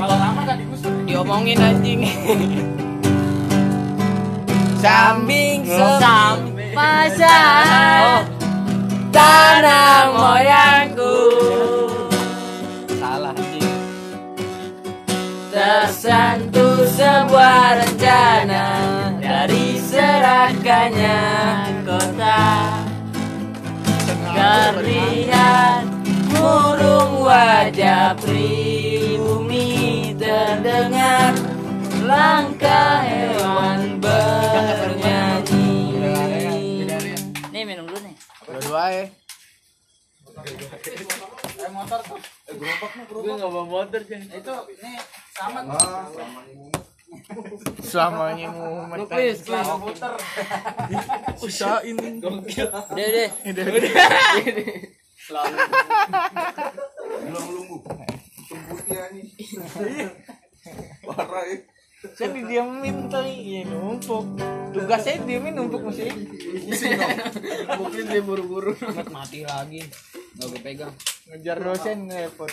Kalau 0.00 0.16
kan 0.16 0.56
digusur 0.56 0.69
diomongin 1.10 1.58
anjing. 1.58 2.06
Samping 4.78 5.66
sama 5.66 7.10
oh. 7.10 8.22
Tanah 9.10 10.14
moyangku. 10.14 11.18
Salah 12.94 13.34
anjing. 13.34 13.74
Tersentuh 15.50 16.86
sebuah 16.94 17.82
rencana 17.82 18.64
Dari 19.18 19.82
serakannya 19.82 21.18
kota. 21.82 22.46
Terlihat 24.30 25.90
murung 26.30 27.26
wajah 27.26 28.14
pribumi. 28.22 30.09
Terdengar 30.30 31.34
langkah 32.06 33.02
hewan 33.02 33.98
bernyanyi. 33.98 35.66
Nih 37.50 37.66
minum 37.66 37.90
dulu 37.90 37.98
nih. 37.98 38.14
Dua-dua 38.46 38.94
ya. 38.94 39.10
Gue 43.10 43.32
nggak 43.34 43.50
bawa 43.50 43.66
motor 43.66 44.06
kan. 44.06 44.22
Selamanya 47.82 48.54
mau 48.54 48.86
Please, 49.10 49.42
please. 49.42 49.66
usaha 51.42 51.82
ini. 51.82 52.22
Udah 52.22 53.66
deh 58.50 60.10
Parah 61.06 61.44
ya. 61.48 61.56
Saya 62.16 62.32
didiamin 62.32 63.12
tadi, 63.12 63.32
iya 63.44 63.60
numpuk. 63.68 64.24
Tugas 64.72 65.04
saya 65.04 65.20
diamin 65.20 65.52
numpuk 65.52 65.84
masih. 65.84 66.08
Mungkin 67.76 68.04
dia 68.08 68.24
buru-buru. 68.24 68.72
Mati 69.12 69.44
lagi 69.44 69.84
Gak 70.40 70.46
gue 70.46 70.62
pegang 70.62 70.94
Ngejar 71.28 71.58
dosen 71.60 72.08
repot. 72.08 72.48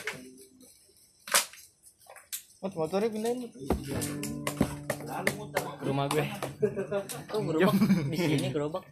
Mot 2.59 2.73
motornya 2.75 3.07
pindahin. 3.07 3.47
Mot. 3.47 3.51
ke 5.55 5.87
rumah 5.87 6.11
gue. 6.11 6.27
Oh, 7.31 7.39
gerobak 7.47 7.75
di 8.11 8.17
sini 8.19 8.51
gerobak. 8.51 8.83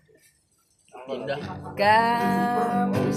Pindah. 1.06 1.38
Kambing. 1.76 3.15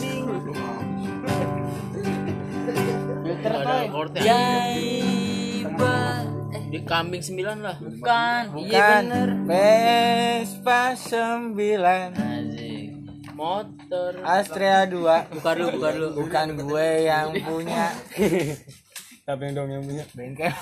Kambing 6.89 7.21
sembilan 7.21 7.57
lah. 7.61 7.77
bukan. 7.77 8.43
Iya 8.57 8.81
Bukan. 8.81 9.03
bener. 9.05 9.29
Vespa 9.45 10.97
9 10.97 12.17
Asik. 12.17 12.89
Motor. 13.39 14.13
Astrea 14.27 14.83
2 14.89 15.31
Buka 15.31 15.51
dulu, 15.55 15.69
buka 15.79 15.89
dulu. 15.95 16.09
Bukan 16.25 16.47
gue 16.59 16.89
yang 17.07 17.31
punya 17.39 17.95
Tapi 19.29 19.41
yang 19.47 19.55
dong 19.55 19.71
yang 19.71 19.85
punya 19.85 20.05
Bengkel 20.17 20.51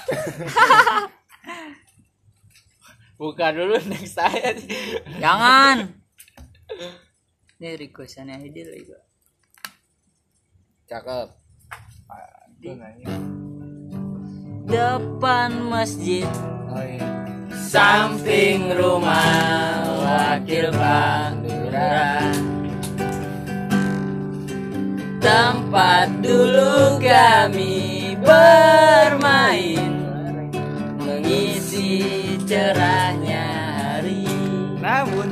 Buka 3.16 3.48
dulu 3.48 3.80
next 3.88 4.12
saya. 4.12 4.52
Jangan. 5.16 5.88
Ini 7.56 7.80
requestannya 7.80 8.36
Aidil 8.44 8.68
juga. 8.76 9.00
Cakep. 10.84 11.28
Itu 12.60 12.76
nanya. 12.76 13.35
Depan 14.66 15.70
masjid, 15.70 16.26
Oh 16.74 16.82
iya. 16.82 17.06
Samping 17.54 18.74
rumah 18.74 19.86
wakil 20.02 20.74
Pandura. 20.74 22.26
Tempat 25.22 26.18
dulu 26.18 26.98
kami 26.98 28.18
bermain. 28.18 30.02
Mengisi 30.98 32.02
cerahnya 32.42 33.46
hari. 34.02 34.26
Namun. 34.82 35.28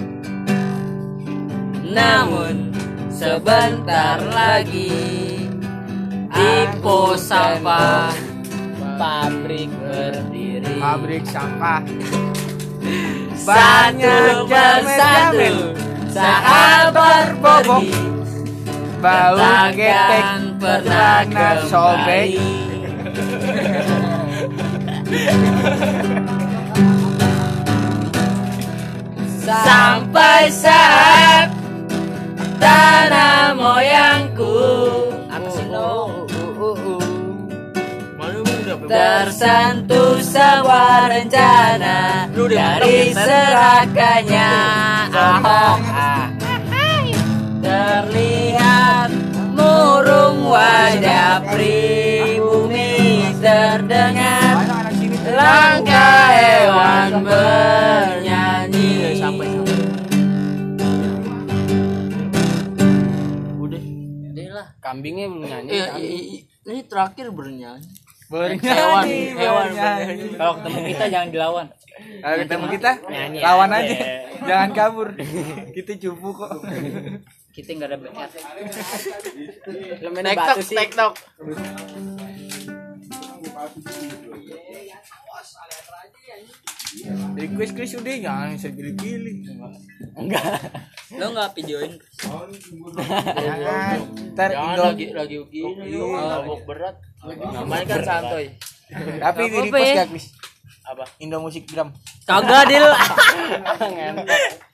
Namun 1.91 2.71
sebentar 3.11 4.23
lagi. 4.31 4.95
Di 6.31 6.71
pos 6.79 7.19
sampah 7.31 8.34
pabrik 8.99 9.71
berdiri. 9.83 10.75
Pabrik 10.79 11.25
sampah. 11.27 11.83
Satu 13.35 14.47
persatu 14.49 15.75
sahabat 16.09 17.37
Bobok. 17.43 17.83
pergi 17.85 18.15
Bau 19.05 19.37
getek 19.77 20.27
pernah 20.57 21.61
sobek. 21.69 22.41
Sampai 29.45 30.49
saat 30.49 31.53
tanah 32.57 33.53
moyangku 33.53 34.84
tersentuh 38.95 40.23
sebuah 40.23 41.11
rencana 41.11 42.31
dari 42.31 43.11
serakannya 43.11 44.55
Ahok 45.11 45.83
terlihat 47.59 49.11
murung 49.51 50.47
wajah 50.47 51.43
pribumi 51.43 53.35
terdengar. 53.43 54.63
Langkah 55.25 56.31
hewan 56.39 57.27
bernyanyi. 57.27 59.19
Udah 63.59 63.83
udah 64.31 64.49
lah. 64.55 64.71
Kambingnya 64.79 65.27
belum 65.27 65.51
nyanyi. 65.51 65.71
Iya, 65.75 65.99
ini 66.63 66.81
terakhir 66.87 67.35
bernyanyi 67.35 68.04
Bernyanyi 68.35 68.67
Hewan, 68.67 69.07
hewan. 69.39 69.67
bernyanyi. 69.71 70.27
Kalau 70.35 70.53
ketemu 70.59 70.79
kita 70.91 71.05
jangan 71.07 71.29
dilawan. 71.31 71.67
Kalau 71.95 72.37
ketemu 72.43 72.67
kita 72.75 72.91
Nyanyi 73.07 73.39
Lawan 73.39 73.71
aja. 73.71 73.95
aja 73.95 74.07
Jangan 74.43 74.71
kabur 74.75 75.09
Kita 75.71 75.93
cupu 76.03 76.29
kok 76.35 76.51
kita 77.55 77.71
nggak 77.79 77.87
ada 77.87 77.99
BR 78.03 78.27
sih. 78.35 78.43
TikTok. 80.75 81.15
Request 87.39 87.73
Chris 87.79 87.95
udah 87.95 88.15
jangan 88.19 88.59
bisa 88.59 88.69
pilih-pilih 88.75 89.37
lo 91.15 91.27
nggak 91.31 91.49
videoin 91.55 91.95
Jangan 93.39 93.99
Ntar 94.35 94.51
lagi 94.59 95.15
lagi 95.15 95.37
begini 95.47 95.95
lu 95.95 96.11
mabuk 96.11 96.67
berat. 96.67 96.99
Namanya 97.25 97.85
kan 97.87 98.01
santuy. 98.03 98.47
Tapi 99.17 99.43
di 99.45 99.57
repost 99.59 99.81
ya? 99.83 99.95
gak 99.97 100.09
Chris 100.09 100.27
Apa? 100.85 101.05
Indo 101.17 101.41
Musik 101.41 101.65
Gram 101.65 101.89
kagak 102.23 102.69
dil 102.69 102.85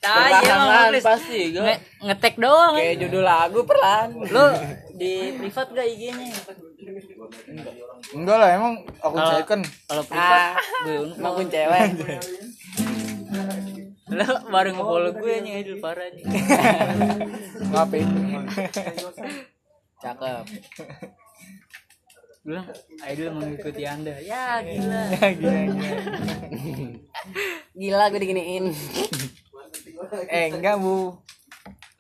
Perlahan 0.03 0.91
pasti 1.01 1.39
gue. 1.51 1.63
Nge- 1.63 1.83
ngetek 2.03 2.35
doang 2.37 2.75
Kayak 2.75 2.97
judul 3.01 3.23
lagu 3.23 3.63
perlahan. 3.63 4.11
lo 4.21 4.47
di 4.93 5.13
privat 5.33 5.71
gak 5.71 5.87
IG-nya 5.89 6.27
Enggak 8.11 8.37
lah 8.37 8.51
emang 8.51 8.73
aku 8.97 9.15
Kalau- 9.15 9.39
second 9.39 9.63
kalau 9.85 10.03
privat 10.05 10.59
gue 10.59 10.95
Maupun 11.17 11.47
unfollow 11.47 11.47
cewek. 11.47 11.89
lo 14.11 14.25
baru 14.49 14.69
nge-follow 14.73 15.13
gue 15.15 15.35
nih 15.41 15.53
Aidil 15.55 15.79
parah 15.79 16.11
nih 16.11 16.25
Ngapain 17.71 18.09
Cakep. 20.01 20.45
Bilang 22.41 22.67
Aidil 23.05 23.29
mengikuti 23.37 23.85
anda. 23.85 24.17
Ya 24.21 24.59
gila. 24.67 25.03
Gila. 25.13 25.31
Gila 25.37 25.61
Gila. 27.77 28.05
Gue 28.09 28.21
diginiin. 28.21 28.65
Eh 30.33 30.49
enggak 30.49 30.81
bu. 30.81 31.13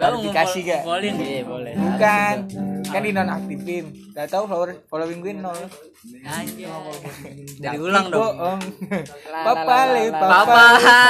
Lo 0.01 0.17
Dikasih 0.25 0.65
gak? 0.65 0.83
Folin 0.89 1.13
iya 1.21 1.45
boleh. 1.45 1.77
Bukan. 1.77 2.37
Kan 2.89 3.01
di 3.05 3.13
nonaktifin. 3.13 3.85
Gak 4.17 4.33
tau 4.33 4.49
follower 4.49 4.81
following 4.89 5.21
gue 5.21 5.37
nol. 5.37 5.61
Anjir. 6.25 6.73
Dari 7.61 7.77
ulang 7.77 8.09
dong. 8.09 8.33
Bohong 8.33 8.61
La, 9.29 9.45
la, 9.45 9.45
Papa 9.45 9.79
le 9.93 10.05
papa 10.09 10.37
Papa. 10.41 11.01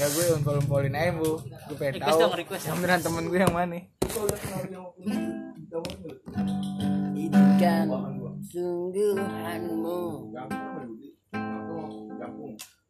Enggak 0.00 0.16
gue 0.16 0.32
unfollow 0.32 0.64
followin 0.64 0.96
aja 0.96 1.12
bu 1.12 1.44
Gue 1.44 1.76
pengen 1.76 2.00
Request 2.00 2.16
tahu 2.16 2.24
dong, 2.24 2.32
request. 2.40 2.72
Temen 2.72 3.28
gue 3.28 3.36
yang 3.36 3.52
mana 3.52 3.84
Ikan 7.20 7.84
sungguhanmu. 8.48 10.00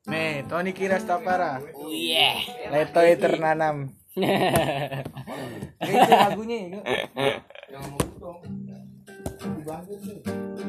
Nih 0.07 0.47
Tony 0.47 0.71
Kiras 0.71 1.03
Tapara 1.03 1.59
Oh 1.75 1.91
yeah. 1.91 2.39
Letoy 2.71 3.19
ternanam 3.19 3.91
itu 5.91 6.15
lagunya 6.15 6.57
ya 6.63 6.79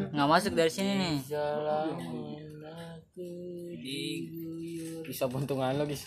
nggak 0.10 0.30
masuk 0.30 0.58
dari 0.58 0.74
sini 0.74 0.94
nih 0.98 1.16
Bisa 5.06 5.26
buntungan 5.28 5.76
lo 5.76 5.84
guys. 5.86 6.06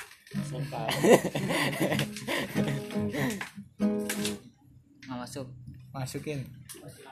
Nggak 5.05 5.19
masuk 5.19 5.47
Masukin. 5.95 6.43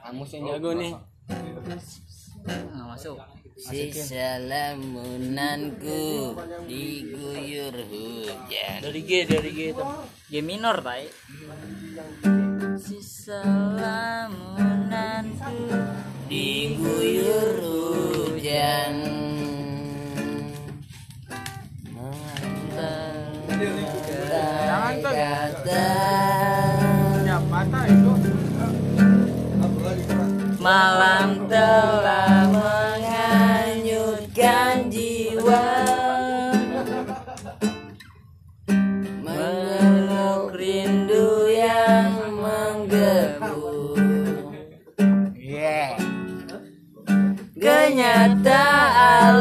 Kamu 0.02 0.26
sih 0.26 0.42
jago 0.42 0.74
nih. 0.74 0.90
nggak 2.42 2.88
masuk 2.90 3.14
Sisa 3.54 4.42
lamunanku 4.42 6.35
diguyur 6.66 7.78
hujan. 7.87 8.82
dari 8.82 9.00
G 9.06 9.11
dari 9.22 9.50
G 9.54 9.70
itu 9.70 9.85
G 10.26 10.42
minor 10.42 10.82
tay 10.82 11.06
sisa 12.82 13.38
lamunanku 13.78 15.54
Diguyur 16.26 17.62
hujan. 17.62 18.96
Malam 30.62 31.50
telah 31.50 32.46
menghanyutkan 32.46 34.87
jiwa. 34.87 35.66
Mengeluk 39.20 40.55
rindu 40.55 41.50
yang 41.50 42.14
menggebu. 42.38 43.98
Yeah. 45.35 45.98
kenyataan 47.62 49.35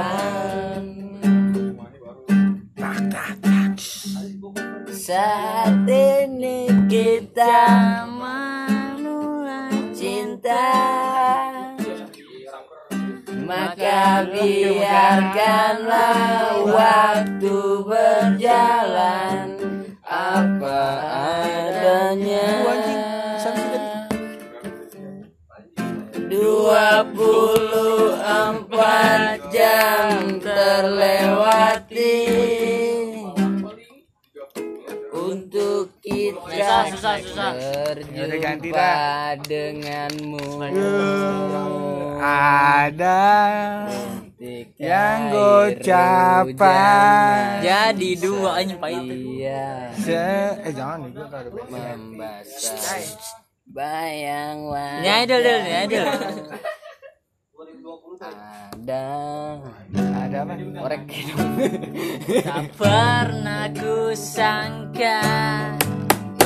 keraguan 0.00 0.86
saat 4.88 5.84
ini 5.88 6.68
kita 6.88 8.06
memulai 8.08 9.92
cinta. 9.92 10.70
Maka 13.44 14.30
biarkanlah 14.30 15.74
waktu 16.70 17.58
berjalan. 17.82 19.58
Apa 20.10 20.82
adanya 21.62 22.50
dua 26.40 27.04
puluh 27.12 28.16
empat 28.16 29.52
jam 29.52 30.40
terlewati. 30.40 32.16
Untuk 35.12 35.92
kita 36.00 36.40
Susah, 36.40 36.84
susah, 36.96 37.16
susah. 37.20 37.52
Berjumpa 38.16 39.36
denganmu. 39.44 40.64
Ada 42.20 43.24
Ketika 44.40 44.80
yang 44.80 45.20
hujan 45.32 46.56
jadi 47.60 48.10
dua 48.20 48.60
aja 48.60 48.76
pak 48.76 48.88
itu 48.92 49.40
Iya 49.40 49.92
Se 49.96 50.24
eh 50.64 50.72
jangan 50.72 51.08
nih 51.08 51.10
gue 51.16 51.24
gak 51.28 51.40
ada 51.44 51.50
basic. 51.52 51.68
membasah 51.72 53.00
bayang 53.70 54.66
ini 55.00 55.08
idol 55.22 55.40
deh 55.40 55.58
ini 55.62 55.72
idol 55.86 56.06
ada 58.80 59.04
Ada 59.90 60.38
apa? 60.42 60.54
korek 60.78 61.02
tak 62.46 62.64
pernah 62.74 63.66
ku 63.70 64.10
sangka 64.14 65.22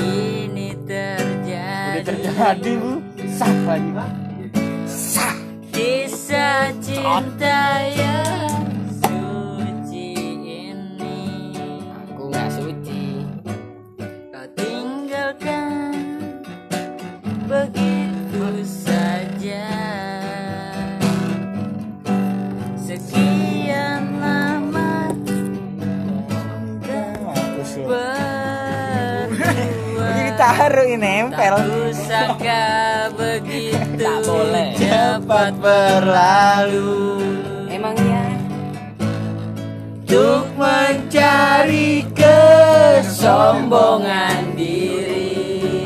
ini 0.01 0.77
terjadi 0.85 2.05
Terjadi 2.05 2.73
bu. 2.77 2.93
Sah 3.33 3.55
lagi. 3.65 3.91
kisah 5.73 6.69
cinta 6.85 7.61
yang 7.89 8.74
Ditaruh 30.64 30.88
ini 30.88 31.29
nempel. 31.29 31.61
begitu 33.20 34.00
Tak 34.00 34.24
boleh. 34.24 34.72
cepat 34.72 35.53
berlalu. 35.61 37.20
emangnya 37.68 38.33
untuk 40.09 40.48
mencari 40.57 42.09
kesombongan 42.16 44.57
diri. 44.57 45.85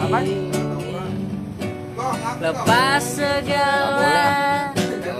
Lepas 2.39 3.19
segala 3.19 4.71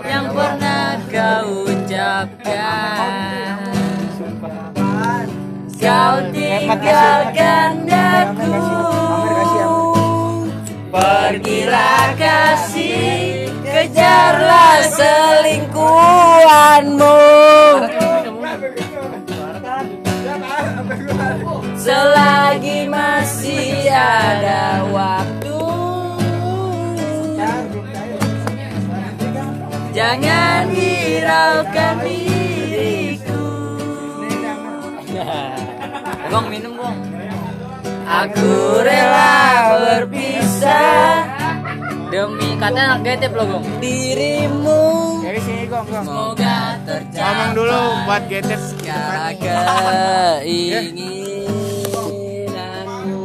yang 0.07 0.31
pernah 0.31 1.03
kau 1.11 1.67
ucapkan. 1.67 3.59
Kau 5.83 6.15
tinggalkan 6.31 7.83
daku 7.83 8.98
pergilah 10.89 12.17
kasih 12.17 13.53
kejarlah 13.61 14.81
selingkuhanmu. 14.89 17.21
Selagi 21.79 22.83
masih 22.89 23.87
ada 23.93 24.83
waktu. 24.89 25.61
Jangan 29.93 30.73
hiraukan 30.73 31.95
diriku. 32.05 33.45
Bang 36.29 36.45
minum 36.45 36.77
bang 36.77 37.28
Aku 38.09 38.81
rela 38.81 39.69
berpisah. 39.77 41.29
Demi 42.09 42.57
kata 42.57 42.81
anak 42.81 43.05
getep 43.05 43.37
lo 43.37 43.45
gong. 43.45 43.61
Dirimu. 43.77 45.21
Dari 45.21 45.37
sini 45.45 45.69
gong 45.69 45.85
gong. 45.85 46.09
Semoga 46.09 46.81
tercapai 46.89 47.21
Ngomong 47.21 47.53
dulu 47.53 47.77
buat 48.09 48.25
getep. 48.25 48.57
Segala 48.57 49.29
keinginanmu 50.41 53.21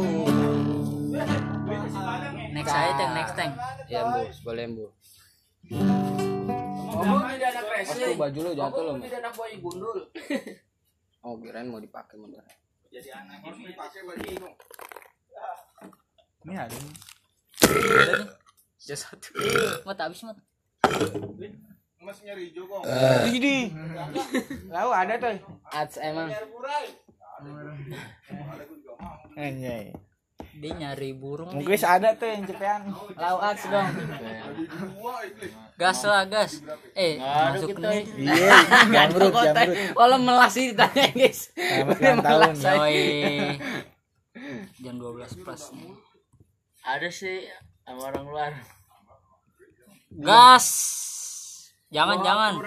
Next 2.53 2.77
aja 2.77 2.93
tank, 2.93 3.09
next 3.17 3.33
tank 3.33 3.57
ya 3.89 4.05
bu 4.05 4.21
boleh 4.45 4.69
bu. 4.69 4.85
Aku 6.95 8.15
baju 8.21 8.39
lu 8.45 8.53
jatuh 8.53 8.85
lo 8.85 8.93
oh 11.25 11.41
kirain 11.41 11.73
mau 11.73 11.81
dipakai 11.81 12.21
mau 12.95 13.51
Ini 16.45 16.55
ada. 16.55 16.77
nih. 16.77 16.93
Sudah 18.77 18.97
satu 19.01 19.29
Mau 19.83 19.93
tak 19.97 20.13
habis 20.13 20.21
mau 20.23 20.35
Mas 22.05 22.21
nyari 22.21 22.53
hijau 22.53 22.69
kok. 22.69 22.85
Ini. 23.33 23.73
Lalu 24.69 24.91
ada 24.93 25.13
tuh. 25.17 25.35
Ats 25.73 25.97
emang 25.97 26.29
Anjay. 29.35 29.91
Dia 30.55 30.71
nyari 30.71 31.11
burung. 31.11 31.51
Mungkin 31.51 31.75
ada 31.83 32.15
tuh 32.15 32.31
yang 32.31 32.47
cepean. 32.47 32.87
Lau 33.19 33.37
aks 33.43 33.67
dong 33.67 33.91
Gas 35.75 35.99
lah 36.07 36.23
gas 36.31 36.63
Eh 36.95 37.19
masuk 37.19 37.75
nih 37.75 38.07
Iya, 38.15 38.55
jamrut, 38.87 39.35
jamrut. 39.35 39.75
Walau 39.99 40.19
melas 40.23 40.55
sih 40.55 40.71
ditanya 40.71 41.11
guys 41.11 41.51
ya. 41.59 41.83
Yoi 42.15 43.59
Jam 44.83 44.95
12 44.95 45.43
plus 45.43 45.63
nih 45.75 45.91
Ada 46.87 47.07
sih 47.11 47.43
sama 47.83 48.01
orang 48.15 48.23
luar 48.23 48.51
Gas 50.15 50.67
Jangan, 51.93 52.17
jangan. 52.27 52.59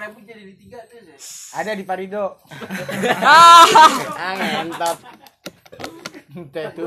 Ada 1.53 1.77
di 1.77 1.85
Parido. 1.85 2.39
Ah, 3.21 4.33
ngentot. 4.33 4.97
Teh 6.29 6.65
tuh. 6.77 6.85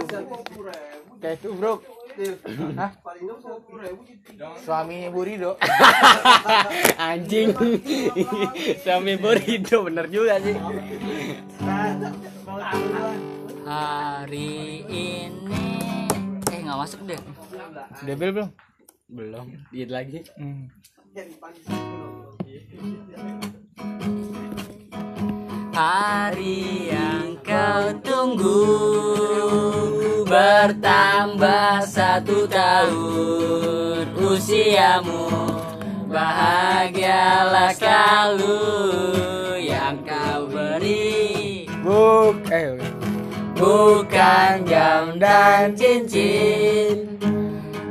Teh 1.19 1.35
tuh, 1.43 1.53
Bro. 1.59 1.83
Hah? 2.77 2.93
Suaminya 4.61 5.09
Bu 5.09 5.25
Rido. 5.25 5.57
Anjing. 7.01 7.57
Sampai 8.85 9.17
berido 9.17 9.89
bener 9.89 10.07
juga 10.13 10.37
sih. 10.45 10.53
Hari 13.65 14.85
ini 14.93 15.65
eh 16.53 16.61
nggak 16.61 16.79
masuk 16.79 17.01
deh. 17.09 17.17
Udah 18.05 18.15
bel 18.21 18.31
belum? 18.37 18.51
Belum. 19.09 19.47
Diet 19.73 19.89
lagi. 19.89 20.21
Hmm. 20.37 20.69
Hari 25.73 26.93
yang 26.93 27.41
kau 27.41 27.97
tunggu 28.05 28.92
bertambah 30.63 31.83
satu 31.83 32.47
tahun. 32.47 34.15
Usiamu 34.15 35.27
bahagialah 36.07 37.75
kalau 37.75 39.59
yang 39.59 39.99
kau 40.07 40.47
beri. 40.47 41.67
Buk, 41.83 42.47
eh 42.55 42.79
bukan 43.59 44.63
jam 44.63 45.19
dan 45.19 45.75
cincin. 45.75 47.19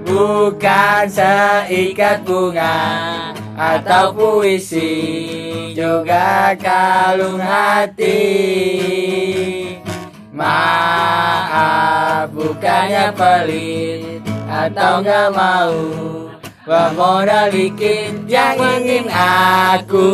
Bukan 0.07 1.11
seikat 1.11 2.23
bunga 2.23 3.35
atau 3.59 4.15
puisi. 4.15 4.95
Juga 5.75 6.55
kalung 6.55 7.39
hati 7.39 9.30
maaf 10.41 12.33
bukannya 12.33 13.13
pelit 13.13 14.25
atau 14.49 15.05
nggak 15.05 15.29
mau. 15.37 15.77
Bermodal 16.61 17.49
dikit 17.49 18.29
yang 18.29 18.57
ingin 18.57 19.09
aku 19.09 20.09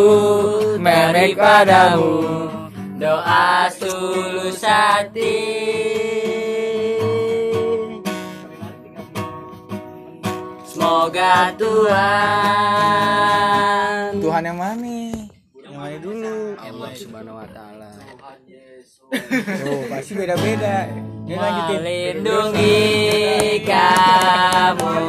merik 0.79 1.35
padamu. 1.35 2.47
Doa 2.97 3.67
tulus 3.77 4.63
hati. 4.63 5.37
Semoga 10.65 11.51
Tuhan 11.57 12.97
Tuhan 14.23 14.43
yang 14.45 14.57
mana 14.57 14.75
nih? 14.81 15.29
Yang 15.61 15.75
mana 15.75 15.97
dulu? 15.99 16.55
Allah 16.57 16.91
Subhanahu 16.95 17.37
wa 17.37 17.47
taala. 17.51 17.91
Oh, 19.07 19.87
pasti 19.87 20.19
beda-beda. 20.19 20.83
Melindungi 21.23 22.75
kamu 23.63 24.99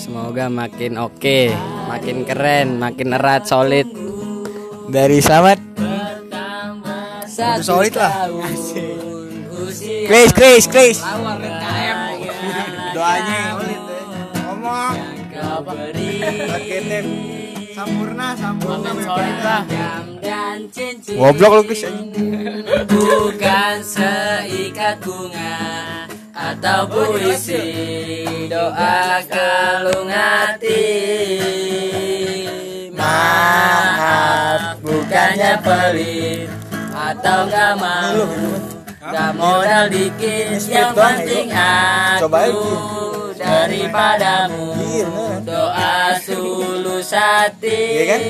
Semoga 0.00 0.48
makin 0.48 0.96
oke, 0.96 1.52
makin 1.92 2.24
keren, 2.24 2.80
makin 2.80 3.12
erat, 3.12 3.44
solid. 3.44 3.84
dari 4.88 5.20
Selamat? 5.20 5.60
Satu 7.28 7.60
solid 7.60 7.92
lah. 7.92 8.24
Chris 10.08 10.30
Chris 10.32 10.64
Chris. 10.64 11.04
Doanya 12.96 13.60
ngomong 14.40 14.96
sempurna 17.76 18.32
sempurna 18.32 18.88
jam 19.68 20.16
dan 20.24 20.64
cincin 20.72 21.20
goblok 21.20 21.60
lu 21.60 21.62
Chris 21.68 21.84
bukan 22.88 23.76
seikat 23.84 24.96
bunga 25.04 26.08
atau 26.32 26.88
puisi. 26.88 27.64
Doa 28.48 29.20
kalung 29.28 30.08
hati 30.08 30.88
maaf 32.96 34.80
bukannya 34.80 35.52
pelit. 35.60 36.48
Atau 36.96 37.44
gak 37.52 37.76
mau. 37.76 38.24
Gak 39.06 39.30
modal 39.36 39.92
dikit 39.92 40.64
yang 40.66 40.96
penting 40.96 41.52
Coba 42.24 42.48
aku 42.48 42.72
aja. 42.72 42.95
Daripadamu 43.66 44.78
Iya, 44.78 45.42
doa 45.42 46.14
tulus 46.22 47.10
hati 47.10 47.82
Iya 47.98 48.04
kan? 48.06 48.20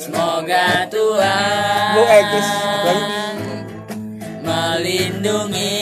Semoga 0.00 0.88
Tuhan 0.88 1.92
melindungi 4.42 5.76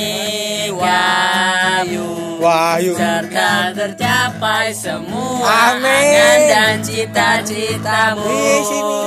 Wahyu 0.75 2.09
Wahyu 2.43 2.93
serta 2.99 3.71
tercapai 3.73 4.75
semua 4.75 5.73
Amin. 5.73 5.87
angan 5.87 6.39
dan 6.51 6.77
cita-citamu. 6.83 8.27
Sini. 8.67 9.01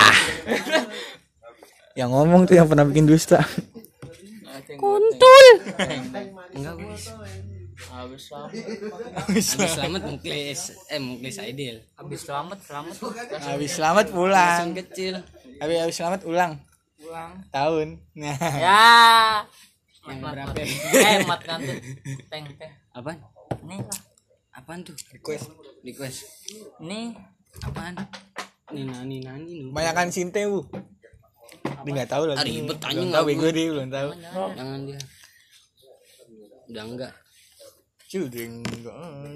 yang 1.99 2.10
ngomong 2.10 2.49
tuh 2.49 2.58
yang 2.58 2.66
pernah 2.66 2.89
bikin 2.89 3.06
dusta 3.06 3.45
Kuntul. 4.74 5.45
Enggak, 6.58 6.74
Guys. 6.82 7.14
Habis 7.93 8.34
selamat 9.54 10.01
muklis 10.10 10.74
eh 10.89 10.97
muklis 10.97 11.38
Aidil. 11.38 11.86
Habis 11.93 12.26
selamat, 12.26 12.58
selamat. 12.66 12.97
habis 13.43 13.72
selamat 13.76 14.06
pulang 14.10 14.74
kecil. 14.74 15.22
habis 15.62 15.78
habis 15.78 15.95
selamat 15.95 16.26
ulang 16.26 16.58
tahun 17.51 17.99
nah 18.16 18.38
Ya. 18.58 19.43
Yang 20.04 20.20
berapa? 20.20 20.54
Eh, 20.60 21.18
mat 21.24 21.41
kan 21.47 21.60
tuh. 21.64 21.78
Teng, 22.32 22.45
teng. 22.60 22.72
Apaan? 22.91 23.18
Nih 23.64 23.80
lah. 23.80 23.99
Apaan 24.54 24.80
tuh? 24.84 24.95
request 25.16 25.49
Request. 25.82 26.20
Nih. 26.84 27.16
Apaan? 27.64 27.95
Nih 28.74 28.84
nani 28.89 29.18
nani 29.22 29.51
nu. 29.64 29.68
kebanyakan 29.72 30.10
sinte 30.10 30.41
bu 30.49 30.66
dia 31.84 31.91
nggak 31.99 32.10
tahu 32.10 32.24
Ah, 32.32 32.39
lagi 32.39 32.64
ribet, 32.64 32.80
tahu 32.80 33.01
nggak 33.12 33.24
bego 33.28 33.47
dia 33.51 33.66
belum 33.70 33.89
tahu 33.91 34.10
Jangan 34.56 34.80
dia. 34.88 34.99
Udah 36.72 36.84
enggak. 36.88 37.14
dia 38.08 38.45
enggak 38.45 38.95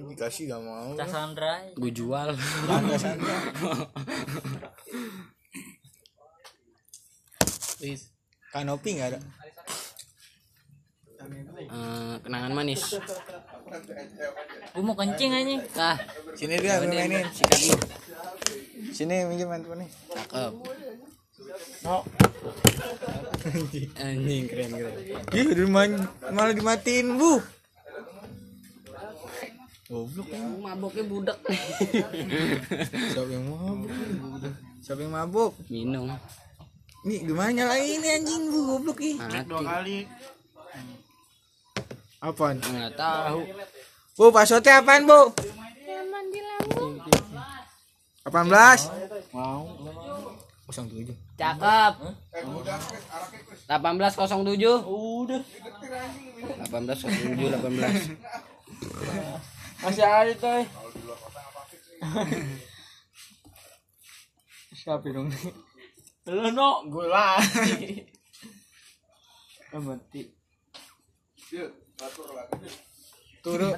dikasih 0.09 0.43
gak 0.53 0.61
mau 0.63 0.89
Cassandra. 0.95 1.59
Gue 1.75 1.91
jual. 1.91 2.29
Sana. 2.97 3.35
Please. 7.77 8.09
kanopi 8.53 8.97
nggak 8.97 9.09
ada 9.13 9.19
uh, 11.69 12.15
kenangan 12.23 12.51
manis. 12.55 12.95
Gue 14.71 14.83
mau 14.83 14.95
kencing 14.95 15.31
aja. 15.33 15.55
Nah 15.75 15.97
sini 16.37 16.55
dia 16.61 16.79
gue 16.79 16.89
mainin 16.89 17.27
sini 17.31 17.73
sini 18.93 19.15
minjem 19.27 19.51
handphone 19.51 19.85
nih. 19.85 19.89
Cakep. 20.13 20.53
No. 21.83 22.03
Anjing 24.03 24.43
keren 24.49 24.71
keren. 24.73 24.93
Ih 25.33 25.45
udah 25.53 25.67
malah 26.33 26.53
dimatiin 26.53 27.15
bu. 27.15 27.39
Goblok 29.87 30.27
ya. 30.27 30.43
Maboknya 30.43 31.03
budak. 31.07 31.37
Siapa 33.15 33.31
yang 33.31 33.47
mabuk 33.47 33.87
siapa 34.83 35.03
yang 35.03 35.15
mabuk 35.15 35.51
minum. 35.67 36.11
Nih 37.07 37.23
gimana 37.23 37.51
nyalain 37.55 37.87
ini 37.99 38.07
anjing 38.19 38.43
bu? 38.51 38.59
Goblok 38.67 38.99
ih. 38.99 39.15
Dua 39.47 39.63
kali. 39.63 40.07
Apaan? 42.17 42.57
Enggak 42.57 42.97
tahu. 42.97 43.45
Bu, 44.17 44.33
passwordnya 44.33 44.81
apaan, 44.81 45.05
Bu? 45.05 45.29
Nyaman 45.85 46.25
di 46.33 46.41
lambung. 46.41 46.97
18. 48.25 49.29
Mau. 49.37 49.69
07. 50.73 51.13
Cakep. 51.37 51.93
1807. 53.69 54.81
Udah. 54.89 55.41
1807 56.65 57.37
18. 57.37 58.17
Masih 59.77 60.01
ada, 60.01 60.33
tuh 60.33 60.65
Siapa 64.73 65.05
dong? 65.13 65.29
Lu 66.25 66.49
no, 66.49 66.81
gue. 66.89 67.05
Mati. 69.77 70.21
Yuk. 71.53 71.86
Turu. 73.41 73.69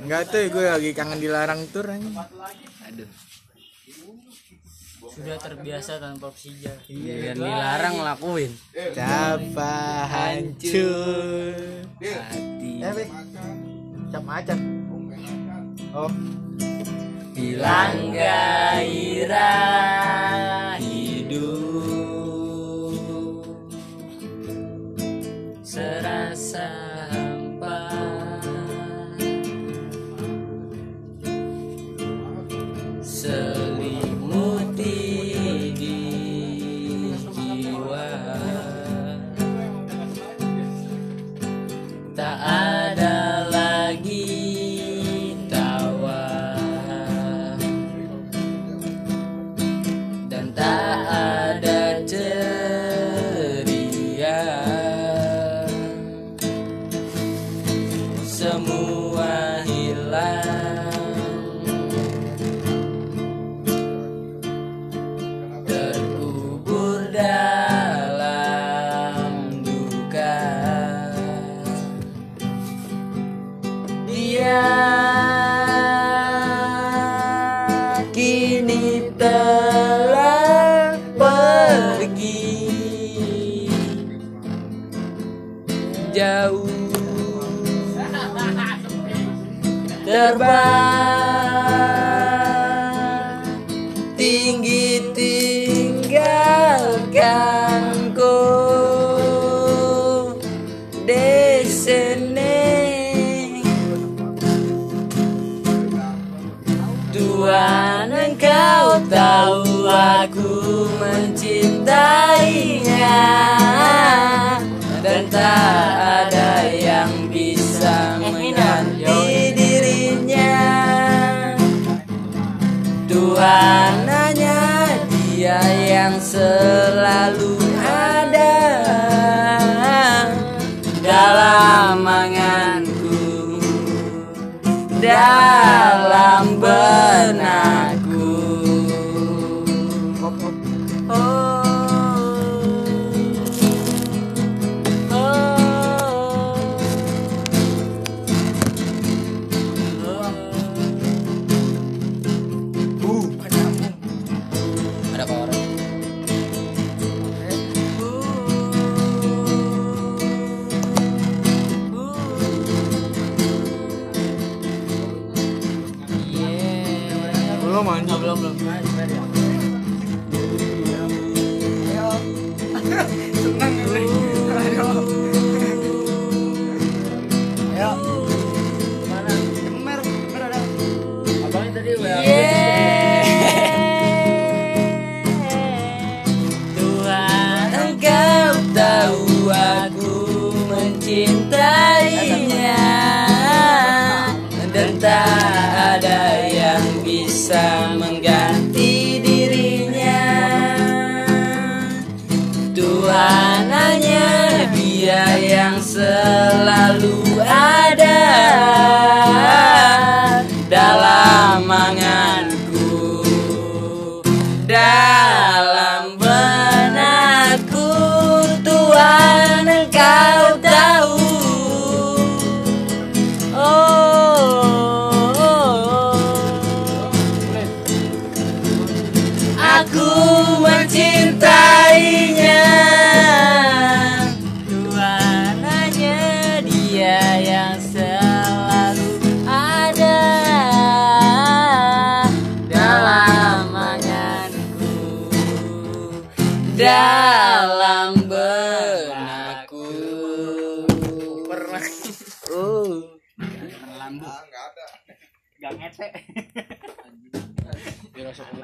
Enggak 0.00 0.22
tuh 0.32 0.48
gue 0.48 0.64
lagi 0.64 0.90
kangen 0.96 1.20
dilarang 1.20 1.60
tur 1.68 1.86
aja. 1.90 2.24
Aduh. 2.88 3.08
Sudah 5.16 5.40
terbiasa 5.40 5.96
tanpa 5.96 6.28
persija. 6.28 6.76
Iya, 6.92 7.32
yang 7.32 7.40
dilarang 7.40 8.04
lakuin. 8.04 8.52
Coba 8.92 10.04
hancur 10.08 11.56
hati. 12.00 12.84
Eh, 12.84 13.08
Cap 14.12 14.22
macet 14.22 14.60
Oh. 15.96 16.12
Hilang 17.36 18.12
gairah 18.12 19.36
serasa. 25.76 26.85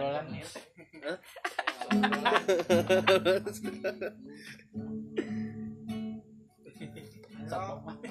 obrolan 0.03 0.27
iya. 0.35 0.43
gitu. 0.43 0.59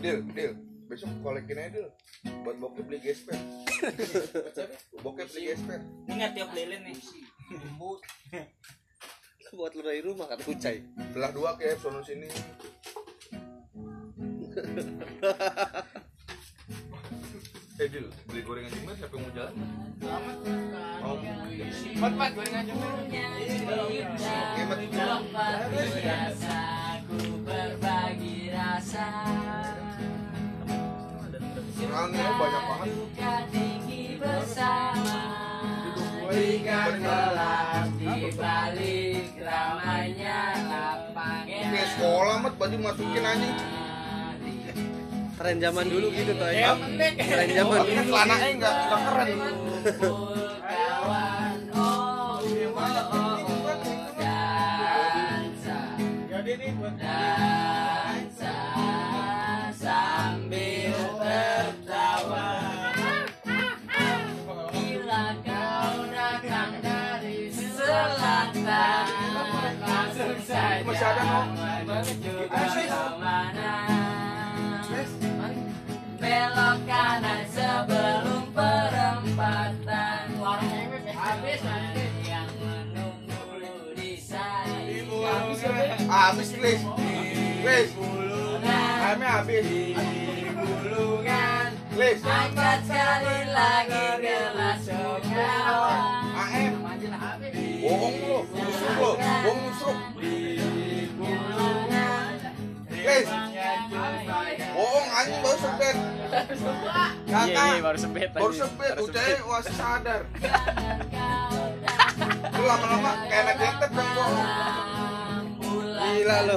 Dil, 0.02 0.18
Dil, 0.32 0.54
besok 0.88 1.12
kolekin 1.20 1.60
aja 1.60 1.70
Dil. 1.76 1.92
Buat 2.46 2.62
bokep 2.62 2.86
beli 2.86 3.02
gesper 3.02 3.34
Bokep 5.02 5.26
beli 5.34 5.50
gesper 5.50 5.82
Ini 6.06 6.14
nggak 6.22 6.38
tiap 6.38 6.54
lilin 6.54 6.86
nih. 6.86 6.94
Bu, 7.82 7.98
Buat 9.58 9.74
lu 9.76 9.84
dari 9.84 10.00
rumah 10.00 10.32
kan 10.32 10.40
Ucai. 10.48 10.80
Belah 11.12 11.36
dua 11.36 11.60
kayak 11.60 11.76
sono 11.84 12.00
sini. 12.06 12.30
Eh 17.82 17.90
Dil, 17.90 18.14
beli 18.30 18.41
Mat 22.02 22.14
mat 22.18 22.32
gorengan 22.34 22.66
cuma. 22.66 22.88
Hemat. 24.52 24.80
biasa 25.94 26.58
ku 27.06 27.18
berbagi 27.46 28.50
rasa 28.50 29.08
Soalnya 31.72 32.28
banyak 32.34 32.64
banget. 32.64 32.88
duka 32.90 33.34
tinggi 33.50 34.04
bersama 34.18 35.20
Berikan 36.24 36.92
gelap 36.98 37.88
di 37.94 38.16
balik 38.34 39.26
ramainya 39.38 40.40
lapangan 40.64 41.46
Kayak 41.46 41.88
sekolah 41.94 42.36
mat 42.40 42.54
baju 42.56 42.78
masukin 42.80 43.24
anjing. 43.24 43.58
tren 45.36 45.58
zaman 45.58 45.86
dulu 45.86 46.08
gitu 46.12 46.34
tuh 46.34 46.50
Ya, 46.50 46.74
tren 47.14 47.48
zaman 47.52 47.78
Tapi 47.78 47.92
kan 47.94 48.06
celananya 48.08 48.48
enggak 48.52 48.74
enggak 48.80 49.02
keren. 49.04 49.30
Jadi 56.92 57.00
nih 57.00 57.00
buat 57.00 57.00
dansa 57.00 58.60
sambil 59.72 61.00
tertawa 61.22 62.52
dari 66.82 67.48
selatan 67.54 69.08
langsung 69.80 70.36
Habis 86.12 86.52
Klis. 86.60 86.84
Klis, 87.64 87.90
Bulungan, 87.96 89.16
habis. 89.24 89.64
Klis. 91.96 92.20
Angkat 92.20 92.80
sekali 92.84 93.40
lagi 93.48 94.06
gelas 94.20 94.84
kokawa 94.92 95.96
AM. 96.36 96.74
Bohong 97.80 98.16
lu. 98.28 98.38
Busuk 98.44 98.92
lu. 99.00 99.12
Bohong 99.16 99.60
busuk. 99.72 99.98
Klis. 102.92 103.28
Bohong 104.76 105.08
anjing 105.16 105.40
baru 105.40 105.60
sebet. 105.64 105.96
Iya, 107.32 107.40
iya, 107.48 107.56
Kakak. 107.56 107.84
baru 107.88 107.98
sebet 108.04 108.30
Baru. 108.36 108.52
Baru 108.52 109.04
Ucai 109.08 109.40
wasi 109.48 109.72
sadar. 109.80 110.28
Lu 112.52 112.64
lama-lama 112.68 113.12
kayak 113.32 113.44
anak 113.48 113.56
gentet 113.64 113.92
kan 113.96 114.08
bohong. 114.12 114.91
Gila 116.12 116.38
lo 116.44 116.56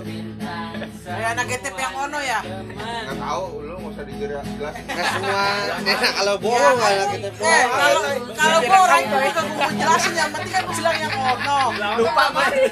Kayak 1.04 1.28
anak 1.30 1.46
getep 1.46 1.74
yang 1.76 1.94
ono 1.94 2.18
ya. 2.18 2.40
Enggak 2.40 3.16
tahu 3.20 3.44
lu 3.60 3.74
enggak 3.76 3.92
usah 3.92 4.04
dijelas. 4.04 4.46
Nggak 4.50 4.74
semua 5.06 5.42
enak 5.84 6.12
kalau 6.16 6.34
bohong 6.40 6.76
kalau 6.76 7.06
kita 7.06 7.28
Eh, 7.28 7.62
bohong 7.64 8.04
kalau 8.32 8.58
kalau 8.64 8.80
orang 8.82 9.00
itu 9.04 9.40
mau 9.46 9.70
jelasin 9.70 10.12
yang 10.14 10.30
penting 10.32 10.50
kan 10.50 10.62
gua 10.64 10.74
bilang 10.74 10.96
yang 10.98 11.12
ono. 11.14 11.60
Lupa 12.00 12.24
mari. 12.30 12.62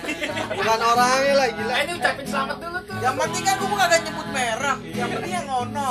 bukan 0.52 0.80
orangnya 0.82 1.32
lah 1.34 1.48
gila 1.50 1.74
Ini 1.76 1.92
ucapin 1.94 2.26
selamat 2.26 2.56
dulu 2.58 2.78
tuh. 2.82 2.96
Yang 2.98 3.14
penting 3.20 3.42
kan 3.44 3.54
gua 3.60 3.76
kagak 3.78 4.00
nyebut 4.02 4.28
merek. 4.32 4.78
Yang 4.90 5.08
penting 5.12 5.32
yang 5.32 5.48
ono. 5.48 5.88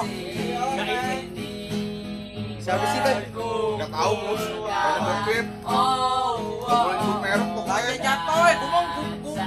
siapa 2.61 2.85
sih 2.87 2.99
kan 2.99 3.15
Enggak 3.31 3.89
tahu 3.91 4.13
mus. 4.19 4.43
Banyak 4.59 5.01
bokep. 5.01 5.45
oh 5.63 6.33
Enggak 6.41 6.79
boleh 6.81 6.97
nyebut 6.97 7.17
merek 7.21 7.47
pokoknya. 7.53 7.91
jatuh, 7.97 8.43
eh, 8.43 8.55
mau 8.63 8.83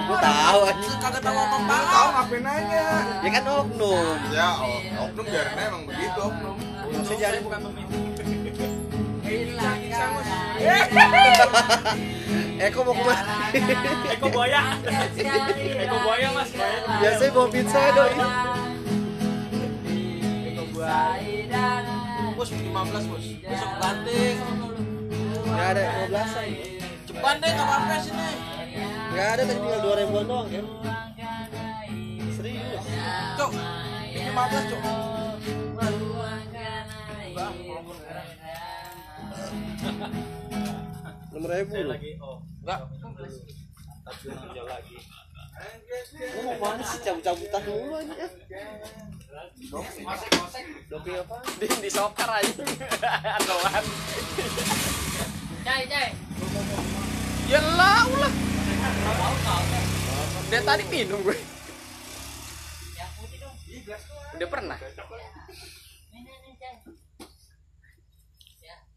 Gua 0.05 0.19
tahu 0.21 0.61
aja 0.69 0.91
kagak 1.01 1.23
tahu 1.25 1.37
apa 1.39 1.57
apa. 1.57 1.77
tahu 1.89 2.09
ngapain 2.13 2.43
nanya? 2.45 2.87
ya 3.25 3.29
kan 3.33 3.45
oknum 3.49 4.17
Ya, 4.29 4.49
oknum 5.01 5.25
biarin 5.25 5.57
aja 5.57 5.65
emang 5.65 5.83
begitu 5.89 6.19
oknum. 6.21 6.57
maksudnya 6.93 7.21
jangan 7.21 7.41
bukan 7.41 7.61
Eko 12.55 12.81
mau 12.87 12.95
ke 12.95 13.03
mana? 13.05 13.35
Eko 14.09 14.27
buaya. 14.31 14.61
Eko 15.85 15.97
buaya 16.01 16.29
mas. 16.33 16.51
Biasanya 17.03 17.31
bawa 17.35 17.49
pizza 17.51 17.83
doi. 17.93 18.15
Bos 22.35 22.51
15 22.51 23.11
bos. 23.11 23.25
Besok 23.43 23.73
banting. 23.83 24.37
Gak 25.45 25.69
ada 25.77 25.83
15an. 26.09 26.47
Cepat 27.05 27.35
deh 27.43 27.51
enggak 27.53 27.67
apa-apa 27.69 27.97
sini. 28.01 28.54
Gak 29.15 29.29
ada 29.39 29.43
tadi 29.47 29.55
tinggal 29.63 29.81
2 29.95 30.01
ribuan 30.03 30.25
doang 30.27 30.49
kan. 30.51 30.67
Serius. 32.35 32.85
Cok. 33.39 33.53
15 33.55 34.71
cok. 34.75 34.81
Enam 41.31 41.45
ribu 41.47 41.75
loh. 41.87 41.95
oh. 42.27 42.39
Enggak. 42.59 42.81
Lu 46.19 46.41
mau 46.43 46.55
mana 46.59 46.83
sih 46.83 46.99
cabut-cabutan 47.07 47.61
dulu 47.63 47.95
aja. 47.95 48.27
Doping 50.91 51.15
apa? 51.23 51.37
Di 51.63 51.67
di 51.71 51.91
soccer 51.91 52.31
aja. 52.35 52.63
Doan. 53.47 53.85
Cai, 55.63 55.83
cai. 55.87 56.11
Ya 57.47 57.61
lah, 57.63 58.03
ulah. 58.11 58.33
Dia 60.51 60.61
tadi 60.63 60.85
minum 60.93 61.19
gue. 61.25 61.37
Udah 64.35 64.49
pernah. 64.51 64.79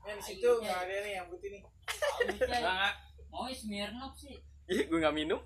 Ya 0.08 0.14
di 0.16 0.24
situ 0.24 0.48
enggak 0.48 0.80
ada 0.88 0.96
nih 1.04 1.14
yang 1.20 1.28
putih 1.28 1.50
nih. 1.52 1.62
Mau 3.28 3.48
Smirnoff 3.52 4.16
sih. 4.22 4.40
Ih, 4.68 4.88
gue 4.88 5.00
gak 5.00 5.16
minum. 5.16 5.40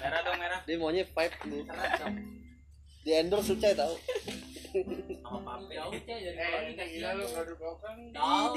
merah 0.00 0.20
dong, 0.24 0.36
merah. 0.40 0.60
Dia 0.68 0.76
maunya 0.76 1.04
pipe 1.08 1.36
nih. 1.48 1.64
Di 3.04 3.10
endorse 3.16 3.56
Ucai 3.56 3.72
tau. 3.72 3.96
Jauh 4.70 5.90
cai 6.06 6.20
dari 6.22 6.38
Eh, 6.38 6.50
Bali 6.50 6.70
ini 6.78 6.84
gila 6.94 7.10
lu 7.18 7.24
produk 7.26 7.58
lokal 7.58 7.92
nih. 7.98 8.14
Tahu. 8.14 8.54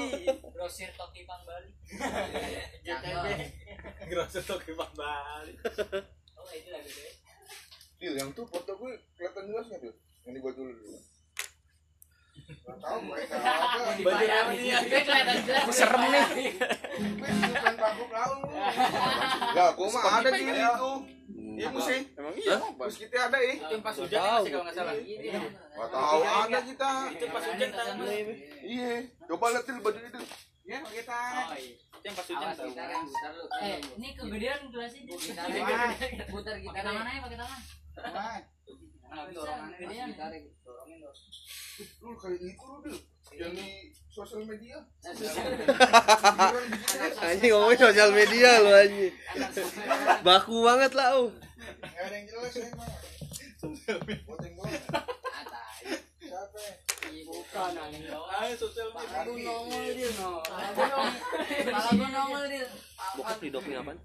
Grosir 0.54 0.90
Toki 0.94 1.26
Bang 1.26 1.42
Bali. 1.42 1.70
Gerasa 4.10 4.40
toke 4.44 4.72
Bang 4.78 4.94
Bali. 4.94 5.52
Oh, 6.38 6.48
itu 6.52 6.68
lagi 6.70 6.90
deh. 6.90 7.14
Dil, 7.98 8.14
yang 8.20 8.30
tuh 8.36 8.44
foto 8.44 8.76
gue 8.76 8.92
kelihatan 9.16 9.48
jelas 9.48 9.64
nggak 9.70 9.80
tuh? 9.80 9.94
Yang 10.28 10.32
di 10.36 10.40
gua 10.44 10.52
dulu 10.52 10.72
dulu. 10.76 10.98
Serem 15.72 16.02
nih. 16.04 16.52
Ya, 19.54 19.64
gua 19.72 19.88
mah 19.88 20.02
ada 20.20 20.30
di 20.32 20.42
itu. 20.44 20.92
Iya 21.54 21.68
mesti. 21.70 21.98
Emang 22.18 22.34
iya. 22.34 22.58
Terus 22.58 22.96
kita 22.98 23.30
ada 23.30 23.38
ih. 23.38 23.56
Itu 23.62 23.78
pas 23.78 23.94
hujan 23.94 24.18
masih 24.18 24.50
kalau 24.50 24.64
nggak 24.66 24.74
salah. 24.74 24.94
Gak 24.98 25.88
tahu 25.94 26.20
ada 26.26 26.58
kita. 26.66 26.92
Itu 27.14 27.24
pas 27.30 27.44
hujan 27.46 27.70
tangan. 27.70 27.96
Iya. 28.64 28.92
Coba 29.30 29.44
lihat 29.54 29.64
baju 29.78 30.00
itu. 30.02 30.20
Ya, 30.64 30.78
kita. 30.82 31.20
Itu 31.94 32.04
yang 32.04 32.16
pas 32.18 32.26
hujan. 32.26 32.54
Eh, 33.62 33.78
ini 34.00 34.08
kegedean 34.18 34.60
gelasnya. 34.74 35.14
Putar 36.26 36.56
kita. 36.58 36.80
Tangan 36.82 37.06
aja, 37.06 37.20
pakai 37.22 37.38
tangan. 37.38 37.60
Bisa, 39.14 39.52
kegedean. 39.78 40.10
Lu 42.02 42.10
kayak 42.18 42.38
itu 42.38 42.66
lu 42.66 42.78
Dil. 42.84 42.98
Yang 43.34 43.52
di 43.58 43.90
sosial 44.10 44.46
media. 44.46 44.78
Anjing 47.18 47.50
ngomongin 47.50 47.78
sosial 47.82 48.10
media 48.14 48.62
lo 48.62 48.70
anjing. 48.74 49.14
Baku 50.22 50.62
banget 50.62 50.92
lah, 50.94 51.18
Om. 51.18 51.34
Gak 51.34 51.98
ada 51.98 52.14
yang 52.14 52.26
jelas 52.30 52.52
ya 52.54 52.70
emang. 52.70 52.90
Voting 54.28 54.54
doang. 54.54 54.70
Siapa? 56.20 56.60
Aduh 59.24 59.36
nongol 59.38 59.94
dia 59.94 60.10
no. 60.18 60.42
Gua 60.74 62.08
nongol 62.10 62.44
dia. 62.50 62.66
Bokap 63.18 63.38
di 63.42 63.48
doping 63.50 63.78
apaan? 63.78 63.98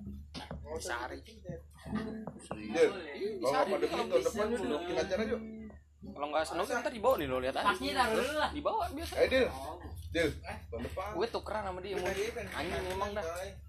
Del, 2.70 2.90
kalau 3.40 3.50
nggak 3.50 3.66
pada 3.66 3.86
tahun 3.88 4.08
depan 4.10 4.46
lu 4.48 4.76
bikin 4.80 4.98
acara 4.98 5.24
yuk. 5.26 5.42
Kalau 6.00 6.28
nggak 6.30 6.44
ntar 6.80 6.92
dibawa 6.94 7.16
nih 7.18 7.28
lo 7.28 7.38
lihat 7.40 7.56
aja. 7.56 7.68
Pasnya 7.74 7.92
taruh 7.96 8.16
dulu 8.16 8.34
lah. 8.38 8.50
Dibawa 8.54 8.84
biasa. 8.94 9.14
Eh 9.20 9.28
Del, 9.28 9.48
Del, 10.10 10.30
tahun 10.70 10.82
depan. 10.86 11.10
Gue 11.14 11.28
tukeran 11.30 11.64
sama 11.66 11.80
dia. 11.82 11.96
mau- 11.98 12.10
Anjing 12.10 12.86
emang 12.94 13.12
dah. 13.14 13.24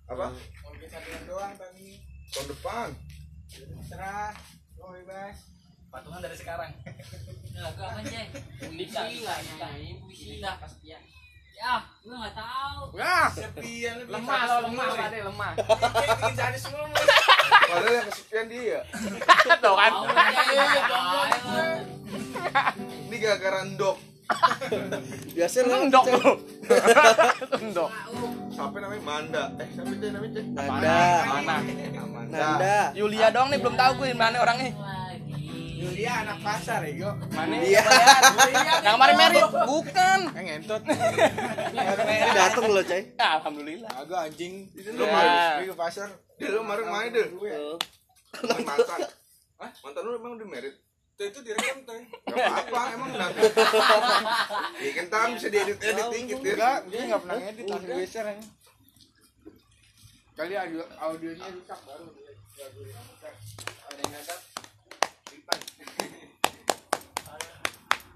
Apa? 0.09 0.27
Mau 0.33 0.71
bikin 0.73 0.89
satuan 0.89 1.23
doang 1.29 1.53
tadi. 1.57 1.89
Tahun 2.31 2.47
depan. 2.49 2.89
Serah. 3.85 4.33
Lo 4.81 4.87
bebas. 4.95 5.37
Patungan 5.91 6.21
dari 6.23 6.37
sekarang. 6.39 6.71
Enggak 7.51 7.99
nyanyi 9.59 9.99
puisi 10.01 10.41
dah 10.41 10.55
pasti 10.57 10.95
ya. 10.95 11.01
Ya, 11.61 11.77
gua 12.01 12.25
enggak 12.25 12.37
tahu. 12.41 12.81
Wah, 12.97 13.29
sepian. 13.29 13.95
Lemah 14.09 14.41
lo 14.49 14.57
lemah 14.71 14.87
Pak, 14.97 15.09
deh 15.13 15.21
lemah. 15.29 15.53
Bikin 15.61 16.33
sadis 16.33 16.63
semua. 16.65 16.89
Padahal 17.71 17.95
yang 17.95 18.07
kesepian 18.11 18.47
dia. 18.51 18.81
Tuh 19.63 19.75
kan. 19.75 19.93
Ini 23.07 23.17
gara-gara 23.17 23.61
ndok. 23.67 23.97
Biasa 25.35 25.57
lu 25.67 25.75
Endok 25.87 26.05
lo. 26.07 26.33
Endok. 27.59 27.91
Siapa 28.55 28.77
namanya 28.77 29.03
Manda? 29.03 29.45
Eh, 29.57 29.69
siapa 29.73 29.91
itu 29.91 30.07
namanya? 30.13 30.33
Cek? 30.37 30.45
Nanda, 30.53 31.01
Mana? 31.25 31.55
Nanda. 32.29 32.79
Yulia 32.93 33.33
dong 33.33 33.49
nih 33.49 33.59
belum 33.59 33.73
tahu 33.73 33.91
gue 33.99 34.13
mana 34.13 34.37
orangnya. 34.39 34.71
Yulia 35.81 36.13
anak 36.23 36.45
pasar 36.45 36.85
ya, 36.85 36.93
Go. 36.93 37.11
Mana? 37.33 37.57
Iya. 37.57 37.81
Yang 38.85 38.95
kemarin 38.95 39.17
merit 39.17 39.45
bukan. 39.65 40.19
Yang 40.37 40.45
ngentot. 40.53 40.83
Ini 40.85 42.31
dateng 42.37 42.65
lo, 42.69 42.83
Cai. 42.85 43.03
Alhamdulillah. 43.17 43.91
Agak 43.97 44.21
anjing. 44.29 44.69
Itu 44.77 44.93
Ya. 44.93 44.99
lu 45.01 45.05
mau 45.09 45.25
ke 45.65 45.77
pasar. 45.81 46.09
Del, 46.41 46.57
lu 46.57 46.65
kemarin 46.65 46.87
main. 46.89 47.13
Main 47.13 48.65
mantan. 48.65 49.01
Hah? 49.61 49.71
Mantan 49.85 50.03
lu 50.09 50.17
emang 50.17 50.41
udah 50.41 50.49
merit? 50.49 50.73
Tuh 51.21 51.29
itu 51.29 51.45
direkam 51.45 51.85
tuh. 51.85 52.01
Gak 52.33 52.49
apa-apa, 52.49 52.81
emang 52.97 53.13
nanti. 53.13 53.45
Ya 54.81 54.91
kan 54.97 55.07
tangan 55.13 55.31
bisa 55.37 55.53
diedit-edit 55.53 56.07
dikit 56.09 56.41
ya. 56.41 56.53
Enggak, 56.57 56.79
dia 56.89 57.01
enggak 57.05 57.21
pernah 57.21 57.37
ngedit 57.45 57.65
langsung 57.69 57.93
geser 57.93 58.25
aja. 58.25 58.45
Kali 60.33 60.55
audio 60.57 60.81
audionya 60.97 61.45
rusak 61.53 61.81
baru 61.85 62.09
dia. 62.17 62.33
Ada 63.85 64.01
yang. 64.01 64.25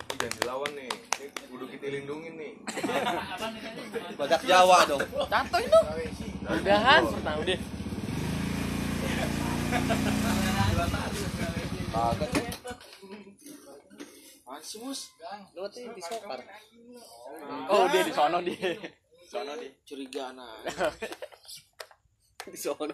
Ini 0.08 0.14
jangan 0.16 0.34
dilawan 0.40 0.70
nih. 0.72 0.88
Ini 1.20 1.44
kudu 1.52 1.64
kita 1.68 1.86
lindungin 1.92 2.32
nih. 2.40 2.52
Badak 4.16 4.42
Jawa 4.48 4.88
dong. 4.88 5.04
Contoh 5.04 5.60
itu. 5.60 5.80
Udahan, 6.48 7.02
nah 7.20 7.36
udah. 7.36 7.83
Kagak, 11.94 12.28
Cai. 12.30 12.50
Ansus, 14.44 15.10
Gang. 15.18 15.42
Lu 15.56 15.66
tuh 15.66 15.82
di 15.90 16.02
sokar. 16.04 16.40
Oh, 17.66 17.84
dia 17.90 18.02
di 18.06 18.12
sono 18.14 18.38
dia. 18.38 18.70
Sono 19.26 19.52
dia. 19.58 19.70
Curiga 19.82 20.30
nah. 20.30 20.62
Di 22.44 22.60
sono 22.60 22.92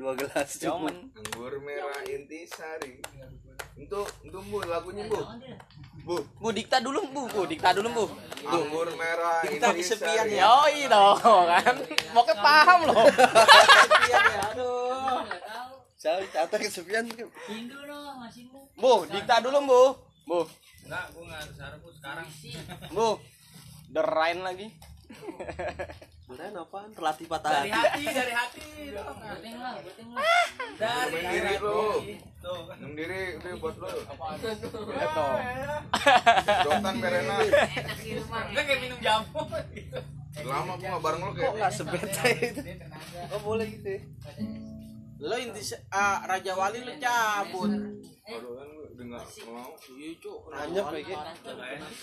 dua 0.00 0.16
gelas 0.16 0.56
cuma. 0.56 0.88
Cuman 0.88 1.12
Anggur 1.12 1.60
merah 1.60 2.00
intisari. 2.08 3.04
Untuk 3.76 4.08
untuk 4.24 4.42
bu 4.48 4.64
lagunya 4.64 5.04
bu. 5.06 5.20
Bu. 6.02 6.16
Bu 6.40 6.48
dikta 6.56 6.80
dulu 6.80 7.04
Bu, 7.12 7.28
Bu 7.28 7.44
dikta 7.44 7.76
dulu 7.76 7.92
Bu. 7.92 8.04
Anggur 8.48 8.88
merah 8.96 9.44
Kita 9.44 9.76
kesepian 9.76 10.24
intisari. 10.24 10.40
ya. 10.40 10.48
Yoi 10.66 10.88
dong 10.88 11.46
kan. 11.52 11.76
Pokoknya 12.16 12.34
paham 12.40 12.78
loh. 12.88 12.96
Kesepian 13.12 14.24
ya, 14.24 14.42
aduh. 14.56 15.20
Saya 15.96 16.20
kata 16.26 16.56
kesepian. 16.58 17.08
Hindu 17.48 17.78
no, 17.82 17.98
masih 18.20 18.46
Hindu. 18.46 18.60
Bu, 18.76 19.08
dikta 19.08 19.40
dulu 19.40 19.58
Bu. 19.64 19.82
Bu, 20.26 20.38
Enggak, 20.84 21.04
gua 21.10 21.22
enggak 21.24 21.40
harus 21.40 21.56
harap 21.58 21.80
sekarang. 21.90 22.26
Bu. 22.90 23.08
Derain 23.88 24.40
lagi. 24.40 24.68
Beneran 26.26 26.58
apaan? 26.58 26.90
Pelatih 26.90 27.26
patah 27.26 27.62
Dari 27.62 27.70
hati. 27.70 28.02
hati, 28.02 28.04
dari 28.12 28.32
hati 28.34 28.60
dong. 28.90 29.14
Buatin 29.16 29.54
lah, 29.56 29.74
buatin 29.78 30.06
lah. 30.10 30.22
Dari 30.76 31.20
diri 31.24 31.54
lu. 31.56 31.80
Tuh. 32.36 32.60
Diri 32.92 33.20
itu 33.32 33.48
buat 33.56 33.76
lu. 33.78 33.88
Itu. 34.44 34.80
Jotan 36.60 36.94
Verena. 36.98 37.34
Enak 37.40 37.98
di 37.98 38.10
rumah. 38.18 38.42
Enggak 38.44 38.64
kayak 38.66 38.80
minum 38.82 38.98
jamu 39.00 39.40
gitu. 39.72 39.98
Lama 40.44 40.72
gua 40.74 40.86
nggak 40.92 41.00
bareng 41.00 41.20
lu 41.22 41.30
Kok 41.30 41.38
kayak. 41.38 41.54
nggak 41.56 41.72
sebete 41.72 42.28
itu? 42.44 42.60
Oh 43.32 43.40
boleh 43.40 43.66
gitu 43.72 43.88
ya? 43.88 44.00
Lo 45.16 45.36
inti 45.40 45.62
ah, 45.92 46.24
Raja 46.28 46.52
Wali 46.52 46.84
lo 46.84 46.92
cabut. 47.00 47.70
Aduh 48.26 48.52
kan 48.58 48.68
nggak 49.06 49.24
mau. 49.48 49.72
Iya, 49.96 50.10
Cuk. 50.20 50.38
Anyep 50.50 50.84
kayak 50.92 51.04
gitu. 51.06 51.52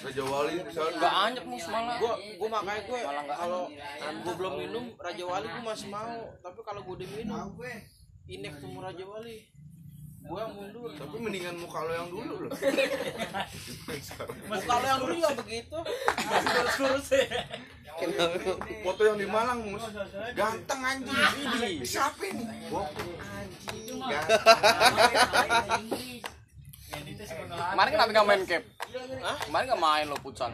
Raja 0.06 0.24
Wali 0.24 0.54
di 0.62 0.72
sana. 0.72 0.90
Enggak 0.94 1.14
anyep 1.28 1.46
mus 1.46 1.66
malah. 1.68 1.96
Gua 2.00 2.14
gua 2.40 2.48
makanya 2.50 2.82
gue 2.88 3.00
Malah 3.04 3.24
nggak 3.28 3.40
kalau 3.44 3.64
gua 4.24 4.34
belum 4.40 4.54
minum 4.62 4.86
Raja 4.98 5.24
Wali 5.28 5.46
gua 5.50 5.64
masih 5.74 5.90
mau, 5.92 6.18
tapi 6.42 6.60
kalau 6.64 6.82
gua 6.86 6.94
udah 6.98 7.10
minum 7.14 7.48
inek 8.30 8.54
temu 8.62 8.80
Raja 8.80 9.06
Wali. 9.06 9.38
Gua 10.24 10.40
yang 10.48 10.54
mundur. 10.56 10.90
Tapi 10.96 11.16
mendingan 11.20 11.56
muka 11.60 11.80
lo 11.84 11.92
yang 11.92 12.08
dulu 12.08 12.34
loh. 12.48 12.52
Muka 14.48 14.74
lo 14.80 14.86
yang 14.88 15.00
dulu 15.04 15.14
juga 15.20 15.32
begitu. 15.44 15.78
Lurus-lurus 15.84 17.10
ya. 17.12 17.28
Foto 18.84 19.02
yang 19.04 19.18
di 19.18 19.28
Malang 19.28 19.60
mus. 19.64 19.84
Ganteng 20.34 20.82
anjing. 20.82 21.14
Ini 21.14 21.86
siapa 21.86 22.24
ini? 22.26 22.44
Inggris. 26.94 27.30
Kemarin 27.64 27.90
kenapa 27.92 28.10
nggak 28.12 28.28
main 28.28 28.42
cap? 28.44 28.64
Hah? 29.20 29.38
Kemarin 29.42 29.66
nggak 29.70 29.82
main 29.82 30.06
lo 30.08 30.18
futsal. 30.20 30.52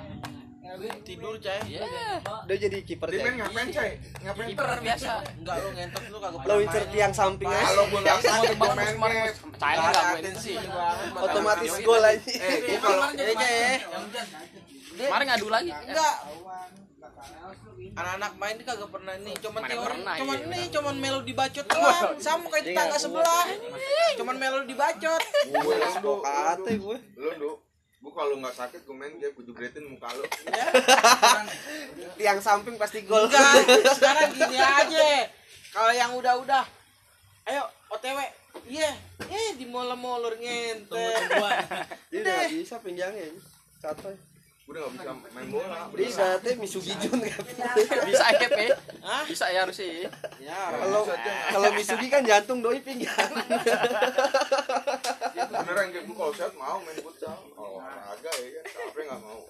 Tidur, 1.01 1.33
Cai. 1.41 1.65
Iya. 1.65 1.81
Udah 2.21 2.57
jadi 2.61 2.77
kiper 2.85 3.09
Dia 3.09 3.25
main 3.25 3.33
Cai. 3.33 3.41
ngapain 3.41 3.67
coy? 3.73 3.89
Ngapain? 4.21 4.47
Kiper 4.53 4.67
biasa. 4.79 5.11
Enggak 5.33 5.55
lo 5.57 5.69
ngentot 5.73 6.03
lu 6.05 6.17
kagak 6.21 6.45
Lo 6.45 6.53
main. 6.61 6.85
tiang 6.93 7.09
samping 7.09 7.49
aja. 7.49 7.65
Kalau 7.65 7.83
gua 7.89 7.99
nggak 7.99 8.17
bangun 8.53 8.77
main 8.77 8.93
kemarin. 8.93 9.17
Mus. 9.17 9.37
Saya 9.57 9.75
nggak 9.81 10.03
main 10.13 10.35
sih. 10.37 10.55
Otomatis 11.17 11.73
gol 11.81 12.03
aja. 12.05 12.21
Eh, 12.21 12.77
kalau 12.77 13.05
Eh, 13.17 13.33
Cai. 13.33 13.81
Kemarin 14.93 15.25
ngadu 15.25 15.47
lagi. 15.49 15.71
Enggak. 15.73 16.15
Anak-anak 17.89 18.31
main 18.39 18.55
ini 18.55 18.63
kagak 18.63 18.89
pernah 18.91 19.13
nih, 19.19 19.35
cuman 19.43 19.61
Mana 19.65 19.71
teori, 19.73 19.87
pernah, 19.91 20.13
cuman 20.21 20.37
iya. 20.39 20.51
nih, 20.51 20.65
cuman 20.71 20.95
melo 20.99 21.19
dibacot 21.25 21.65
doang, 21.67 22.15
sama 22.21 22.45
kayak 22.53 22.65
tetangga 22.71 22.97
sebelah, 23.01 23.45
cuman 24.15 24.35
melo 24.39 24.59
dibacot. 24.63 25.21
gue 25.49 25.59
lu 25.59 25.87
lu 25.99 26.13
Kate 26.23 26.73
gue. 26.79 26.97
lu 27.19 27.29
lu 27.39 27.51
gua 27.99 28.11
kalau 28.23 28.39
nggak 28.39 28.55
sakit 28.55 28.87
gua 28.87 28.95
main 28.95 29.19
dia 29.19 29.27
gua 29.35 29.43
jebretin 29.43 29.83
muka 29.83 30.07
lu. 30.15 30.23
Tiang 32.15 32.39
samping 32.39 32.79
pasti 32.79 33.03
gol. 33.03 33.27
Enggak, 33.27 33.67
sekarang 33.99 34.31
gini 34.31 34.55
aja, 34.55 35.27
kalau 35.75 35.91
yang 35.91 36.11
udah-udah, 36.15 36.63
ayo 37.51 37.63
OTW, 37.91 38.19
iya, 38.69 38.95
eh 39.27 39.51
di 39.59 39.67
molor-molor 39.67 40.39
ngentet. 40.39 41.27
Dia 42.07 42.19
udah 42.23 42.33
nggak 42.37 42.51
bisa 42.55 42.79
pinjangnya. 42.79 43.35
Satu. 43.79 44.28
Udah 44.69 44.85
nggak 44.85 44.93
bisa 45.01 45.11
main 45.33 45.49
bola. 45.49 45.89
Bisa 45.97 46.25
teh 46.45 46.53
Misugi 46.61 46.93
Jun 47.01 47.17
kan. 47.25 47.41
Bisa 48.05 48.25
ya? 48.37 48.77
Hah? 49.01 49.25
Bisa 49.25 49.45
ya 49.49 49.65
harus 49.65 49.81
sih. 49.81 50.05
Ya, 50.37 50.59
Kalau 50.77 51.09
kalau 51.49 51.69
Misugi 51.73 52.07
kan 52.07 52.21
jantung 52.21 52.61
doi 52.61 52.77
pinggang. 52.85 53.33
Beneran 55.33 55.89
kayak 55.89 56.05
gua 56.05 56.15
kalau 56.21 56.33
sehat 56.37 56.53
mau 56.53 56.77
main 56.85 57.01
futsal. 57.01 57.49
Oh, 57.57 57.81
olahraga 57.81 58.29
ya 58.37 58.49
kan. 58.61 58.63
Siapa 58.69 58.97
yang 59.01 59.09
nggak 59.09 59.23
mau? 59.25 59.41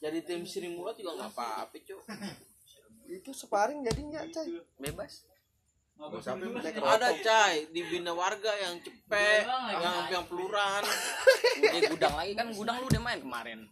jadi 0.00 0.24
tim 0.24 0.48
Sri 0.48 0.64
Mulat 0.72 0.96
juga 0.96 1.12
nggak 1.12 1.28
apa-apa, 1.36 1.76
cuy. 1.76 2.00
Itu 3.20 3.36
sparring 3.36 3.84
jadinya, 3.84 4.24
Cai. 4.32 4.48
Bebas. 4.80 4.88
Mau 4.88 4.88
siapa 4.88 5.28
yang 5.28 5.28
Naik 5.28 5.89
Ada 6.00 7.10
cai 7.20 7.68
di 7.68 7.84
bina 7.84 8.16
warga 8.16 8.48
yang 8.56 8.80
cepet, 8.80 9.44
yang 9.76 9.96
yang 10.08 10.24
peluran. 10.24 10.82
Eh 11.60 11.92
gudang 11.92 12.16
lagi 12.16 12.32
kan 12.32 12.48
gudang 12.56 12.80
lu 12.80 12.88
udah 12.88 13.02
main 13.04 13.20
kemarin. 13.20 13.68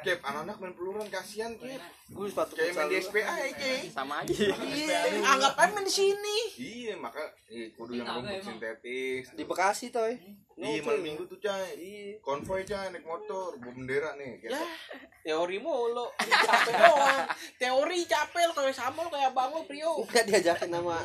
Kep, 0.00 0.24
anak-anak 0.24 0.56
main 0.56 0.72
peluran 0.72 1.06
kasihan 1.12 1.52
Kep. 1.60 1.82
Gue 2.16 2.32
sepatu 2.32 2.56
Kayak 2.56 2.72
main 2.80 2.88
di. 2.88 2.96
SPA 3.04 3.34
ya 3.36 3.50
Kep. 3.52 3.80
Sama 3.92 4.24
aja. 4.24 4.32
Iya, 4.56 5.00
anggap 5.20 5.54
aja 5.60 5.70
main 5.76 5.84
di 5.84 5.92
sini. 5.92 6.36
Iya, 6.56 6.94
maka 6.96 7.20
eh, 7.52 7.76
kudu 7.76 8.00
yang 8.00 8.08
rumput 8.08 8.40
sintetis. 8.40 9.36
di 9.36 9.44
Bekasi 9.44 9.92
toy. 9.92 10.16
Iya, 10.56 10.80
malam 10.80 11.04
minggu 11.04 11.28
tuh 11.28 11.36
cai. 11.44 11.76
Iya. 11.76 12.24
Konvoy 12.24 12.64
cai 12.64 12.88
naik 12.88 13.04
motor, 13.04 13.60
bawa 13.60 13.72
bendera 13.76 14.16
nih. 14.16 14.40
Ya, 14.48 14.64
teori 15.28 15.60
mulu. 15.60 16.08
Capek 16.16 16.72
doang. 16.72 17.28
Teori 17.60 18.00
capek 18.08 18.42
lo 18.48 18.52
kayak 18.56 18.72
sama 18.72 19.04
lo 19.04 19.12
kayak 19.12 19.36
abang 19.36 19.52
lo 19.52 19.68
Prio. 19.68 20.00
Enggak 20.08 20.24
diajakin 20.24 20.72
sama 20.72 21.04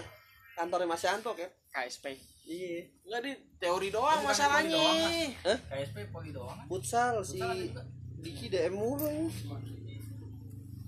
kantornya 0.56 0.88
Mas 0.88 1.03
Yanto 1.03 1.36
kan? 1.36 1.49
KSP. 1.70 2.16
Iya. 2.45 2.88
Enggak 3.03 3.22
di 3.22 3.32
teori 3.58 3.91
doang 3.91 4.24
masalahnya. 4.24 4.80
Hah? 5.43 5.58
KSP 5.68 6.08
poli 6.10 6.32
doang. 6.32 6.56
Futsal 6.66 7.20
si 7.22 7.41
Diki 8.18 8.47
DM 8.47 8.74
mulu 8.74 9.06
ini. 9.06 9.28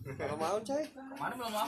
Kalau 0.08 0.40
mau 0.40 0.56
coy, 0.58 0.88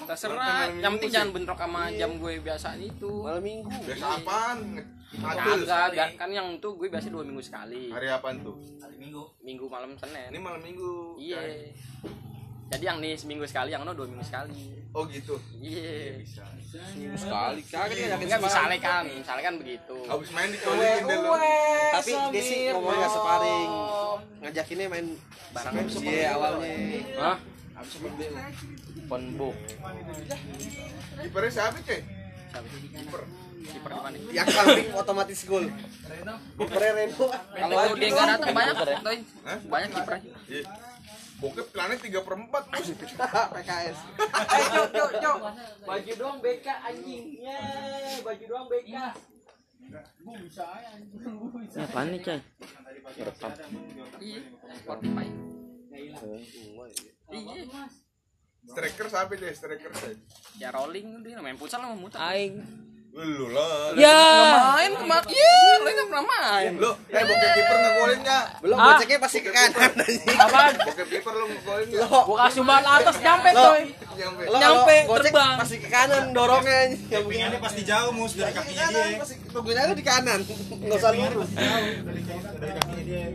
Terserah, 0.08 0.72
yang 0.72 0.96
penting 0.96 1.12
jangan 1.12 1.30
bentrok 1.36 1.60
sama 1.60 1.92
jam 1.92 2.16
gue 2.16 2.40
biasa 2.40 2.80
itu. 2.80 3.12
malam 3.20 3.44
minggu. 3.44 3.68
Biasa 3.68 4.06
apaan? 4.16 4.60
Kagak, 5.10 5.92
gak- 5.92 6.16
kan 6.16 6.30
yang 6.32 6.56
itu 6.56 6.70
gue 6.72 6.88
biasa 6.88 7.12
dua 7.12 7.28
minggu 7.28 7.44
sekali. 7.44 7.92
Hari 7.92 8.08
apaan 8.08 8.40
tuh? 8.40 8.56
Minggu 9.44 9.66
malam 9.68 9.92
Senin. 10.00 10.32
Ini 10.32 10.40
malam 10.40 10.64
minggu. 10.64 11.20
Iya. 11.20 11.68
Jadi 12.70 12.84
yang 12.86 13.04
nih 13.04 13.20
seminggu 13.20 13.44
sekali, 13.44 13.76
yang 13.76 13.84
no 13.84 13.92
dua 13.92 14.08
minggu 14.08 14.24
sekali. 14.24 14.79
Oh 14.90 15.06
gitu. 15.06 15.38
Iya. 15.62 16.18
sekali 17.14 17.62
kagak 17.70 17.94
dia 17.94 18.14
yakin 18.14 18.26
Enggak 18.26 18.42
misalnya 18.42 18.78
kan, 18.82 19.04
misalnya 19.06 19.44
kan 19.46 19.56
begitu. 19.62 19.98
Habis 20.10 20.30
main 20.34 20.50
dicolikin 20.50 21.04
deh 21.06 21.18
lu. 21.22 21.32
Tapi 21.94 22.12
dia 22.34 22.42
sih 22.42 22.58
ngomongnya 22.74 22.98
nggak 23.06 23.14
separing. 23.14 23.70
Ngajakinnya 24.42 24.86
main 24.90 25.08
bareng 25.54 25.74
Iya 25.94 26.28
awalnya. 26.34 26.74
Hah? 27.22 27.38
Ponbuk. 29.10 29.56
Kipernya 31.22 31.52
siapa, 31.54 31.78
Cek? 31.86 32.02
Kiper 32.50 33.22
di 33.60 33.80
mana? 34.02 34.18
Yang 34.34 34.48
kambing 34.58 34.90
otomatis 34.98 35.40
gol. 35.46 35.66
Kipernya 36.58 36.92
Reno. 36.98 37.26
Kalau 37.30 37.94
dia 37.94 38.10
nggak 38.10 38.28
datang 38.34 38.52
banyak. 38.58 38.76
Hah? 39.46 39.60
banyak 39.70 39.90
kipernya. 39.94 40.34
Iya. 41.40 41.56
Bokep 41.56 41.68
planet 41.72 42.00
3 42.04 42.20
per 42.20 42.36
4 42.36 42.52
mus. 42.76 42.88
PKS. 43.56 43.98
eh 44.20 44.64
cok 44.76 44.88
cok 44.92 45.12
cok 45.24 45.38
baju 45.88 46.12
doang 46.20 46.38
BK 46.44 46.68
anjingnya 46.68 47.60
baju 48.20 48.44
doang 48.44 48.68
BK 48.68 48.96
Ini 49.90 51.82
apaan 51.82 52.14
nih, 52.14 52.22
Coy? 52.22 52.38
Rekam. 53.26 53.52
Iya. 54.22 54.42
Spotify. 54.78 55.28
Iya. 57.34 57.84
Striker 58.70 59.06
siapa 59.10 59.34
deh? 59.34 59.50
Striker. 59.50 59.90
Ya 60.62 60.70
rolling 60.70 61.26
dia 61.26 61.42
main 61.42 61.58
futsal 61.58 61.82
sama 61.82 61.98
muter. 61.98 62.22
Aing. 62.22 62.62
Lu 63.10 63.50
lah. 63.50 63.92
Ya. 63.98 64.22
Main 64.78 64.94
kemarin. 64.96 65.28
Iya, 65.28 65.56
lo 65.76 65.90
nggak 65.90 66.08
pernah 66.08 66.26
main. 66.26 66.72
Lu, 66.78 66.92
eh 67.10 67.24
bokep 67.26 67.50
kiper 67.52 67.76
ngegolin 67.76 68.20
enggak? 68.22 68.44
Belum 68.62 68.78
Ah. 68.78 68.86
goceknya 68.88 69.18
pasti 69.20 69.40
ke 69.42 69.50
kanan. 69.50 69.92
Apaan? 70.46 70.74
Bokep 70.80 71.08
kiper 71.10 71.34
lu 71.34 71.46
ngegolin 71.48 71.86
enggak? 71.90 72.08
Gua 72.08 72.38
kasih 72.40 72.62
umpan 72.62 72.84
atas 72.86 73.16
nyampe, 73.20 73.50
Lo. 73.50 73.62
Coy. 73.66 73.84
Nyampe. 74.16 74.44
Lo 74.46 74.58
Nyampe, 74.58 74.96
terbang. 75.20 75.56
pasti 75.58 75.76
ke 75.78 75.88
kanan 75.90 76.24
dorongnya. 76.32 76.80
Yang 77.10 77.24
begini 77.26 77.44
Ini 77.50 77.58
pasti 77.60 77.82
jauh 77.84 78.12
mus 78.14 78.32
dari 78.38 78.54
kakinya 78.54 78.86
dia. 78.88 79.06
pasti 79.18 79.36
lu 79.50 79.94
di 79.94 80.06
kanan. 80.06 80.40
Enggak 80.46 80.98
usah 81.02 81.12
lurus. 81.12 81.50
Dari 81.50 82.22
kakinya 82.72 83.04
dia. 83.04 83.26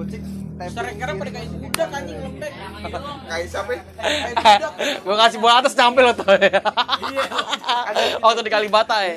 Gocek 0.00 0.24
sekarang 0.60 1.16
pada 1.20 1.30
kayak 1.32 1.48
budak 1.52 1.88
anjing 1.92 2.18
lembek 2.20 2.52
Kayak 3.28 3.46
siapa? 3.48 3.72
budak 3.76 4.72
Gua 5.04 5.16
kasih 5.20 5.38
bola 5.40 5.54
atas 5.60 5.72
nyampe 5.76 6.00
lo, 6.00 6.12
Toy. 6.12 6.40
Waktu 8.24 8.40
di 8.44 8.52
Kalibata 8.52 8.96
ya. 9.04 9.16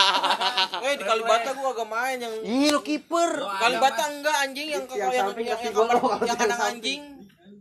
eh 0.84 0.94
di 0.96 1.04
Kalibata 1.04 1.56
gua 1.56 1.72
agak 1.72 1.88
main 1.88 2.16
yang 2.20 2.34
Ih, 2.44 2.68
lo 2.72 2.80
kiper. 2.80 3.40
Kalibata 3.40 4.04
enggak 4.08 4.36
anjing 4.44 4.68
yang 4.68 4.84
Yang 4.84 4.96
yang 4.96 5.28
yang 5.40 6.36
samping. 6.36 6.60
anjing 6.60 7.15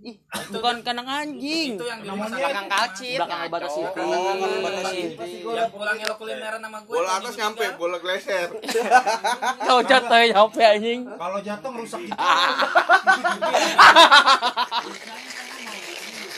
Ih, 0.05 0.21
bukan 0.53 0.85
kandang 0.85 1.09
anjing. 1.09 1.81
Itu 1.81 1.85
yang 1.89 2.05
di 2.05 2.09
belakang 2.13 2.69
kalcit. 2.69 3.17
Belakang 3.17 3.39
Kalibata 3.41 3.69
City. 3.73 3.89
Kalibata 3.97 4.81
City 4.93 5.41
Yang 5.49 5.69
pulangnya 5.73 6.05
lo 6.05 6.15
kulineran 6.21 6.61
sama 6.61 6.79
gue. 6.85 6.93
Bola 6.93 7.11
atas 7.17 7.33
nyampe, 7.33 7.65
bola 7.73 7.97
gleser. 7.97 8.53
Kau 9.67 9.81
jatuh 9.81 10.21
nyampe 10.29 10.61
anjing. 10.61 11.09
Kalau 11.09 11.39
jatuh 11.41 11.69
ngerusak 11.73 12.01
gitu. 12.05 12.13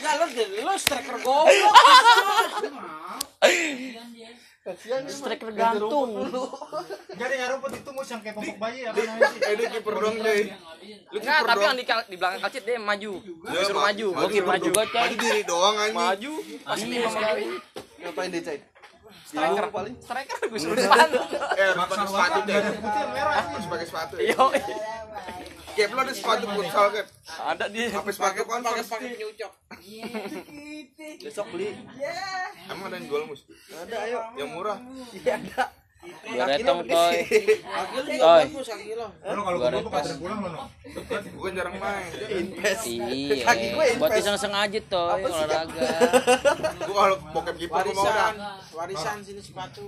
ya 0.07 0.15
lo 0.15 0.25
lo 0.63 0.73
striker 0.79 1.19
goblok 1.19 1.75
Striker 5.07 5.49
gantung. 5.51 6.09
Jadi 7.09 7.33
yang 7.33 7.49
rumput 7.55 7.71
itu 7.73 7.89
mus 7.89 8.07
yang 8.07 8.19
kayak 8.19 8.35
popok 8.35 8.57
bayi 8.57 8.79
apa 8.83 8.99
namanya 8.99 9.31
sih? 9.31 9.39
Eh 9.39 9.53
dia 9.55 9.67
kiper 9.71 9.93
dong 9.95 10.17
deh. 10.19 10.41
Lu 11.07 11.17
kiper 11.17 11.45
tapi 11.45 11.63
yang 11.63 11.77
di, 11.77 11.85
di 11.85 12.15
belakang 12.15 12.39
kalcit 12.43 12.63
dia 12.63 12.75
maju. 12.75 13.11
Ya, 13.47 13.59
Disuruh 13.63 13.79
Ma- 13.79 13.87
maju. 13.87 14.07
maju, 14.07 14.17
Gua 14.17 14.27
kiper 14.29 14.49
maju. 14.49 14.69
Maju 14.75 15.15
diri 15.15 15.41
doang 15.43 15.75
anjing. 15.77 15.95
Maju. 15.95 16.33
Pasti 16.63 16.85
sekali. 16.99 17.45
ngapain 17.97 18.29
dia, 18.29 18.41
Cai? 18.43 18.57
Striker 19.25 19.63
Tahu 19.67 19.75
paling. 19.75 19.93
Striker 19.99 20.35
gue 20.47 20.59
suruh 20.59 20.75
depan. 20.77 21.07
Eh 21.57 21.65
harus 21.73 21.87
pakai 21.89 22.07
sepatu 22.07 22.39
deh. 22.47 22.55
Putih 22.77 23.01
yang 23.01 23.11
merah. 23.13 23.35
Harus 23.43 23.67
pakai 23.67 23.85
sepatu. 23.87 24.15
Yo. 24.21 24.45
Kayak 25.77 25.93
lu 25.93 25.99
ada 26.01 26.13
sepatu 26.13 26.45
futsal 26.49 26.85
kan? 26.89 27.05
Ada 27.53 27.65
dia. 27.69 27.85
Pakai 27.93 28.13
sepatu 28.13 28.41
pakai 28.45 28.83
pakai 28.83 29.07
penyucok 29.13 29.51
Besok 31.21 31.47
beli. 31.53 31.69
Emang 32.67 32.85
ada 32.89 32.95
yang 32.97 33.05
jual 33.07 33.21
mus? 33.29 33.41
Ada 33.71 33.95
ayo. 34.09 34.19
Yang 34.35 34.49
murah. 34.51 34.77
Iya 35.13 35.37
ada. 35.37 35.63
Lu 36.07 36.41
Oi. 38.17 38.43
bagus 38.43 38.67
kaki 38.67 38.93
lo 38.93 39.07
Lo 39.09 39.41
kalau 39.41 39.57
gue 39.57 39.79
tuh 39.79 39.91
pas 39.91 40.07
pulang. 40.15 40.39
Gue 41.17 41.49
jarang 41.51 41.75
main. 41.77 42.09
Invest. 42.37 42.83
Iya. 42.85 43.35
Kaki 43.43 43.65
gue 43.69 43.85
Buat 43.95 44.09
invest. 44.09 44.21
iseng-iseng 44.21 44.53
aja, 44.53 44.79
Toy. 44.83 45.19
Olahraga. 45.21 45.89
Gue 46.77 46.95
kalau 46.95 47.15
bokep 47.31 47.55
kiper 47.57 47.81
gue 47.81 47.93
mau 47.93 48.03
warisan 48.03 48.33
dah. 48.35 48.55
warisan 48.71 49.17
sini 49.21 49.41
sepatu 49.41 49.85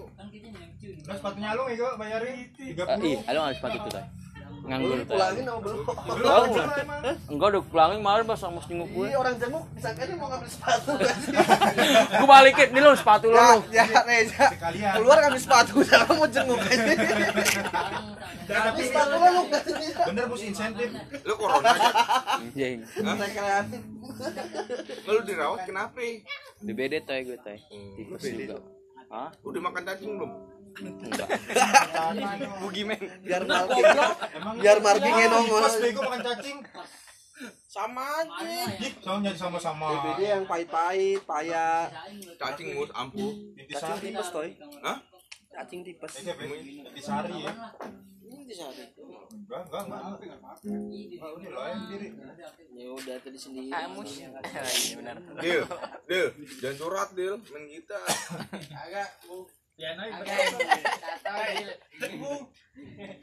Nah 1.01 1.15
sepatunya 1.15 1.49
lu 1.53 1.63
ego 1.67 1.87
bayarin 1.95 2.49
tiga 2.53 2.83
Eh, 2.85 2.97
Ih, 2.99 3.17
puluh. 3.17 3.19
lu 3.27 3.39
nggak 3.39 3.55
sepatu 3.55 3.77
tuh, 3.79 3.91
Toy. 3.91 4.05
Nganggur. 4.65 4.97
Pulangin 5.05 5.43
sama 5.45 5.59
belum. 5.61 5.79
Belum. 5.87 6.45
Enggak 7.29 7.47
udah 7.51 7.61
pulangin 7.65 7.97
kemarin 8.01 8.23
pas 8.25 8.39
sama 8.39 8.59
jenguk 8.65 8.89
gue. 8.91 9.05
Ini 9.07 9.15
orang 9.15 9.35
jenguk 9.39 9.63
disangkanya 9.73 10.13
mau 10.15 10.27
ngambil 10.29 10.49
sepatu? 10.49 10.91
Gue 12.09 12.27
balikin, 12.27 12.67
ini 12.73 12.79
lo 12.79 12.91
sepatu 12.93 13.27
lo. 13.31 13.39
Ya, 13.39 13.83
lu. 13.85 13.93
ya 13.93 14.01
Reza. 14.03 14.45
Sekalian. 14.51 14.93
Keluar 14.99 15.17
ngambil 15.21 15.41
sepatu, 15.41 15.73
jangan 15.83 16.13
mau 16.15 16.27
jenguk 16.27 16.59
aja. 16.59 16.93
Tapi 18.49 18.81
Sepatu 18.81 19.15
lo 19.15 19.41
sih? 19.45 19.91
bener 20.09 20.23
mus 20.25 20.41
insentif. 20.41 20.89
Lu 21.21 21.33
corona 21.37 21.69
aja. 21.69 21.89
Anjing. 22.41 22.77
Rekreatif. 22.97 23.81
Nggak, 24.09 25.05
Lu 25.05 25.21
dirawat 25.23 25.59
kenapa? 25.63 26.01
Di 26.59 26.71
BD, 26.75 26.99
Toy, 27.05 27.23
gue, 27.23 27.37
Toy. 27.39 27.57
Tipes 27.95 28.23
juga. 28.25 28.57
Hah? 29.09 29.29
Udah 29.41 29.61
makan 29.63 29.81
cacing 29.85 30.11
belum? 30.17 30.31
Bugimen. 32.59 32.99
Biar 33.21 33.43
marking. 33.43 33.85
Biar 34.59 34.77
markingnya 34.79 35.25
nongol. 35.29 35.63
Pas 35.63 35.75
bego 35.77 36.01
makan 36.03 36.21
cacing. 36.23 36.59
sama 37.69 38.03
aja 38.19 38.67
Ih, 38.83 38.91
sama 38.99 39.23
jadi 39.23 39.39
sama-sama. 39.39 39.85
BBD 39.95 40.27
yang 40.27 40.43
pahit-pahit, 40.43 41.23
payah. 41.23 41.87
Cacing 42.35 42.75
mus 42.75 42.91
ampuh. 42.91 43.31
Cacing 43.55 43.97
tipes, 44.01 44.27
Toy. 44.29 44.49
Hah? 44.83 44.97
Cacing 45.53 45.81
tipes. 45.87 46.11
Eh, 46.19 46.23
kayak 46.27 46.51
Intisari 46.91 47.39
ya. 47.39 47.53
ini 48.29 48.43
di 48.45 48.53
sana 48.53 48.69
Enggak, 48.69 49.61
enggak, 49.65 49.81
enggak. 49.87 50.01
Oh, 51.17 51.37
ini 51.39 51.47
lo 51.47 51.61
yang 51.63 51.83
diri. 51.87 52.07
ya 52.75 52.87
udah 52.91 53.15
tadi 53.17 53.37
sendiri 53.37 53.69
Amus. 53.71 54.11
Iya 54.19 54.93
benar. 54.99 55.15
Dil, 55.39 55.63
Dil, 56.05 56.27
jangan 56.59 56.75
curhat 56.75 57.09
Dil, 57.15 57.35
main 57.49 57.65
gitar. 57.65 58.03
agak 58.69 59.07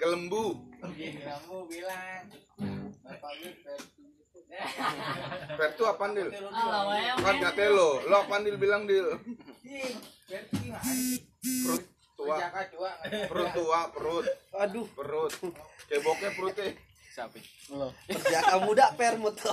Kelembu. 0.01 0.45
kamu 1.21 1.57
bilang 1.69 2.25
Per 5.57 5.71
tuh 5.77 5.85
apaan 5.85 6.17
Dil? 6.17 6.33
Kan 7.21 7.37
gak 7.45 7.61
lo, 7.69 8.01
lo 8.09 8.17
apaan 8.25 8.49
Dil 8.49 8.57
bilang 8.57 8.89
Dil? 8.89 9.05
Perut 11.45 11.85
tua, 12.17 12.37
perut 13.29 13.51
tua, 13.53 13.81
perut, 13.93 14.25
Aduh, 14.57 14.89
perut. 14.97 15.33
Bokeh 15.93 16.31
perutnya. 16.33 16.73
Siapa? 17.13 17.37
perjaka 18.09 18.65
muda 18.65 18.97
permut. 18.97 19.37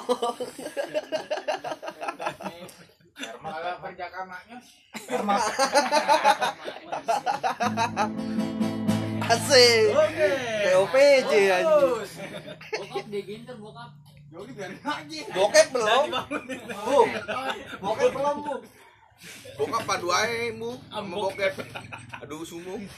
kalau 3.13 3.73
perjaka 3.81 4.19
maknya 4.25 4.57
Perma. 5.05 5.37
Asik. 9.23 9.85
POPJ 10.67 11.33
anjing. 14.83 15.25
Bokep 15.31 15.67
belum? 15.69 16.05
Bu. 16.83 16.99
Bokep 17.79 18.09
belum, 18.11 18.35
Bu. 18.41 18.55
Bokap 19.53 19.83
padu 19.85 20.09
aja 20.09 20.51
mu, 20.57 20.75
sama 20.89 21.15
bokep. 21.29 21.53
Aduh 22.25 22.41
sumu. 22.43 22.81
Ini 22.81 22.89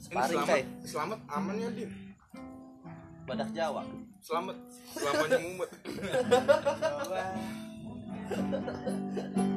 Sparring, 0.00 0.44
selamat, 0.44 0.64
selamat 0.84 1.18
aman 1.32 1.56
ya 1.56 1.68
Dil. 1.72 1.90
Badak 3.24 3.48
Jawa. 3.56 3.84
Selamat, 4.22 4.54
selamanya 4.94 5.38
mumet. 5.42 5.70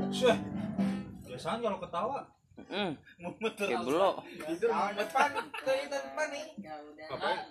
Syah. 0.09 0.37
Biasanya 1.29 1.59
kalau 1.61 1.79
ketawa 1.85 2.21
Hmm. 2.55 2.95
Kayak 3.59 3.83
belok. 3.83 4.23
Tahun 4.23 4.93
depan 4.95 5.29
itu 5.43 5.71
depan 5.91 6.27
nih. 6.31 6.45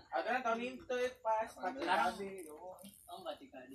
Akhirnya 0.09 0.41
tahun 0.41 0.59
ini 0.65 0.81
pas. 1.21 1.45
Sekarang? 1.45 2.17
Oh, 3.05 3.17
enggak 3.21 3.35
sih, 3.37 3.47
Kak. 3.53 3.69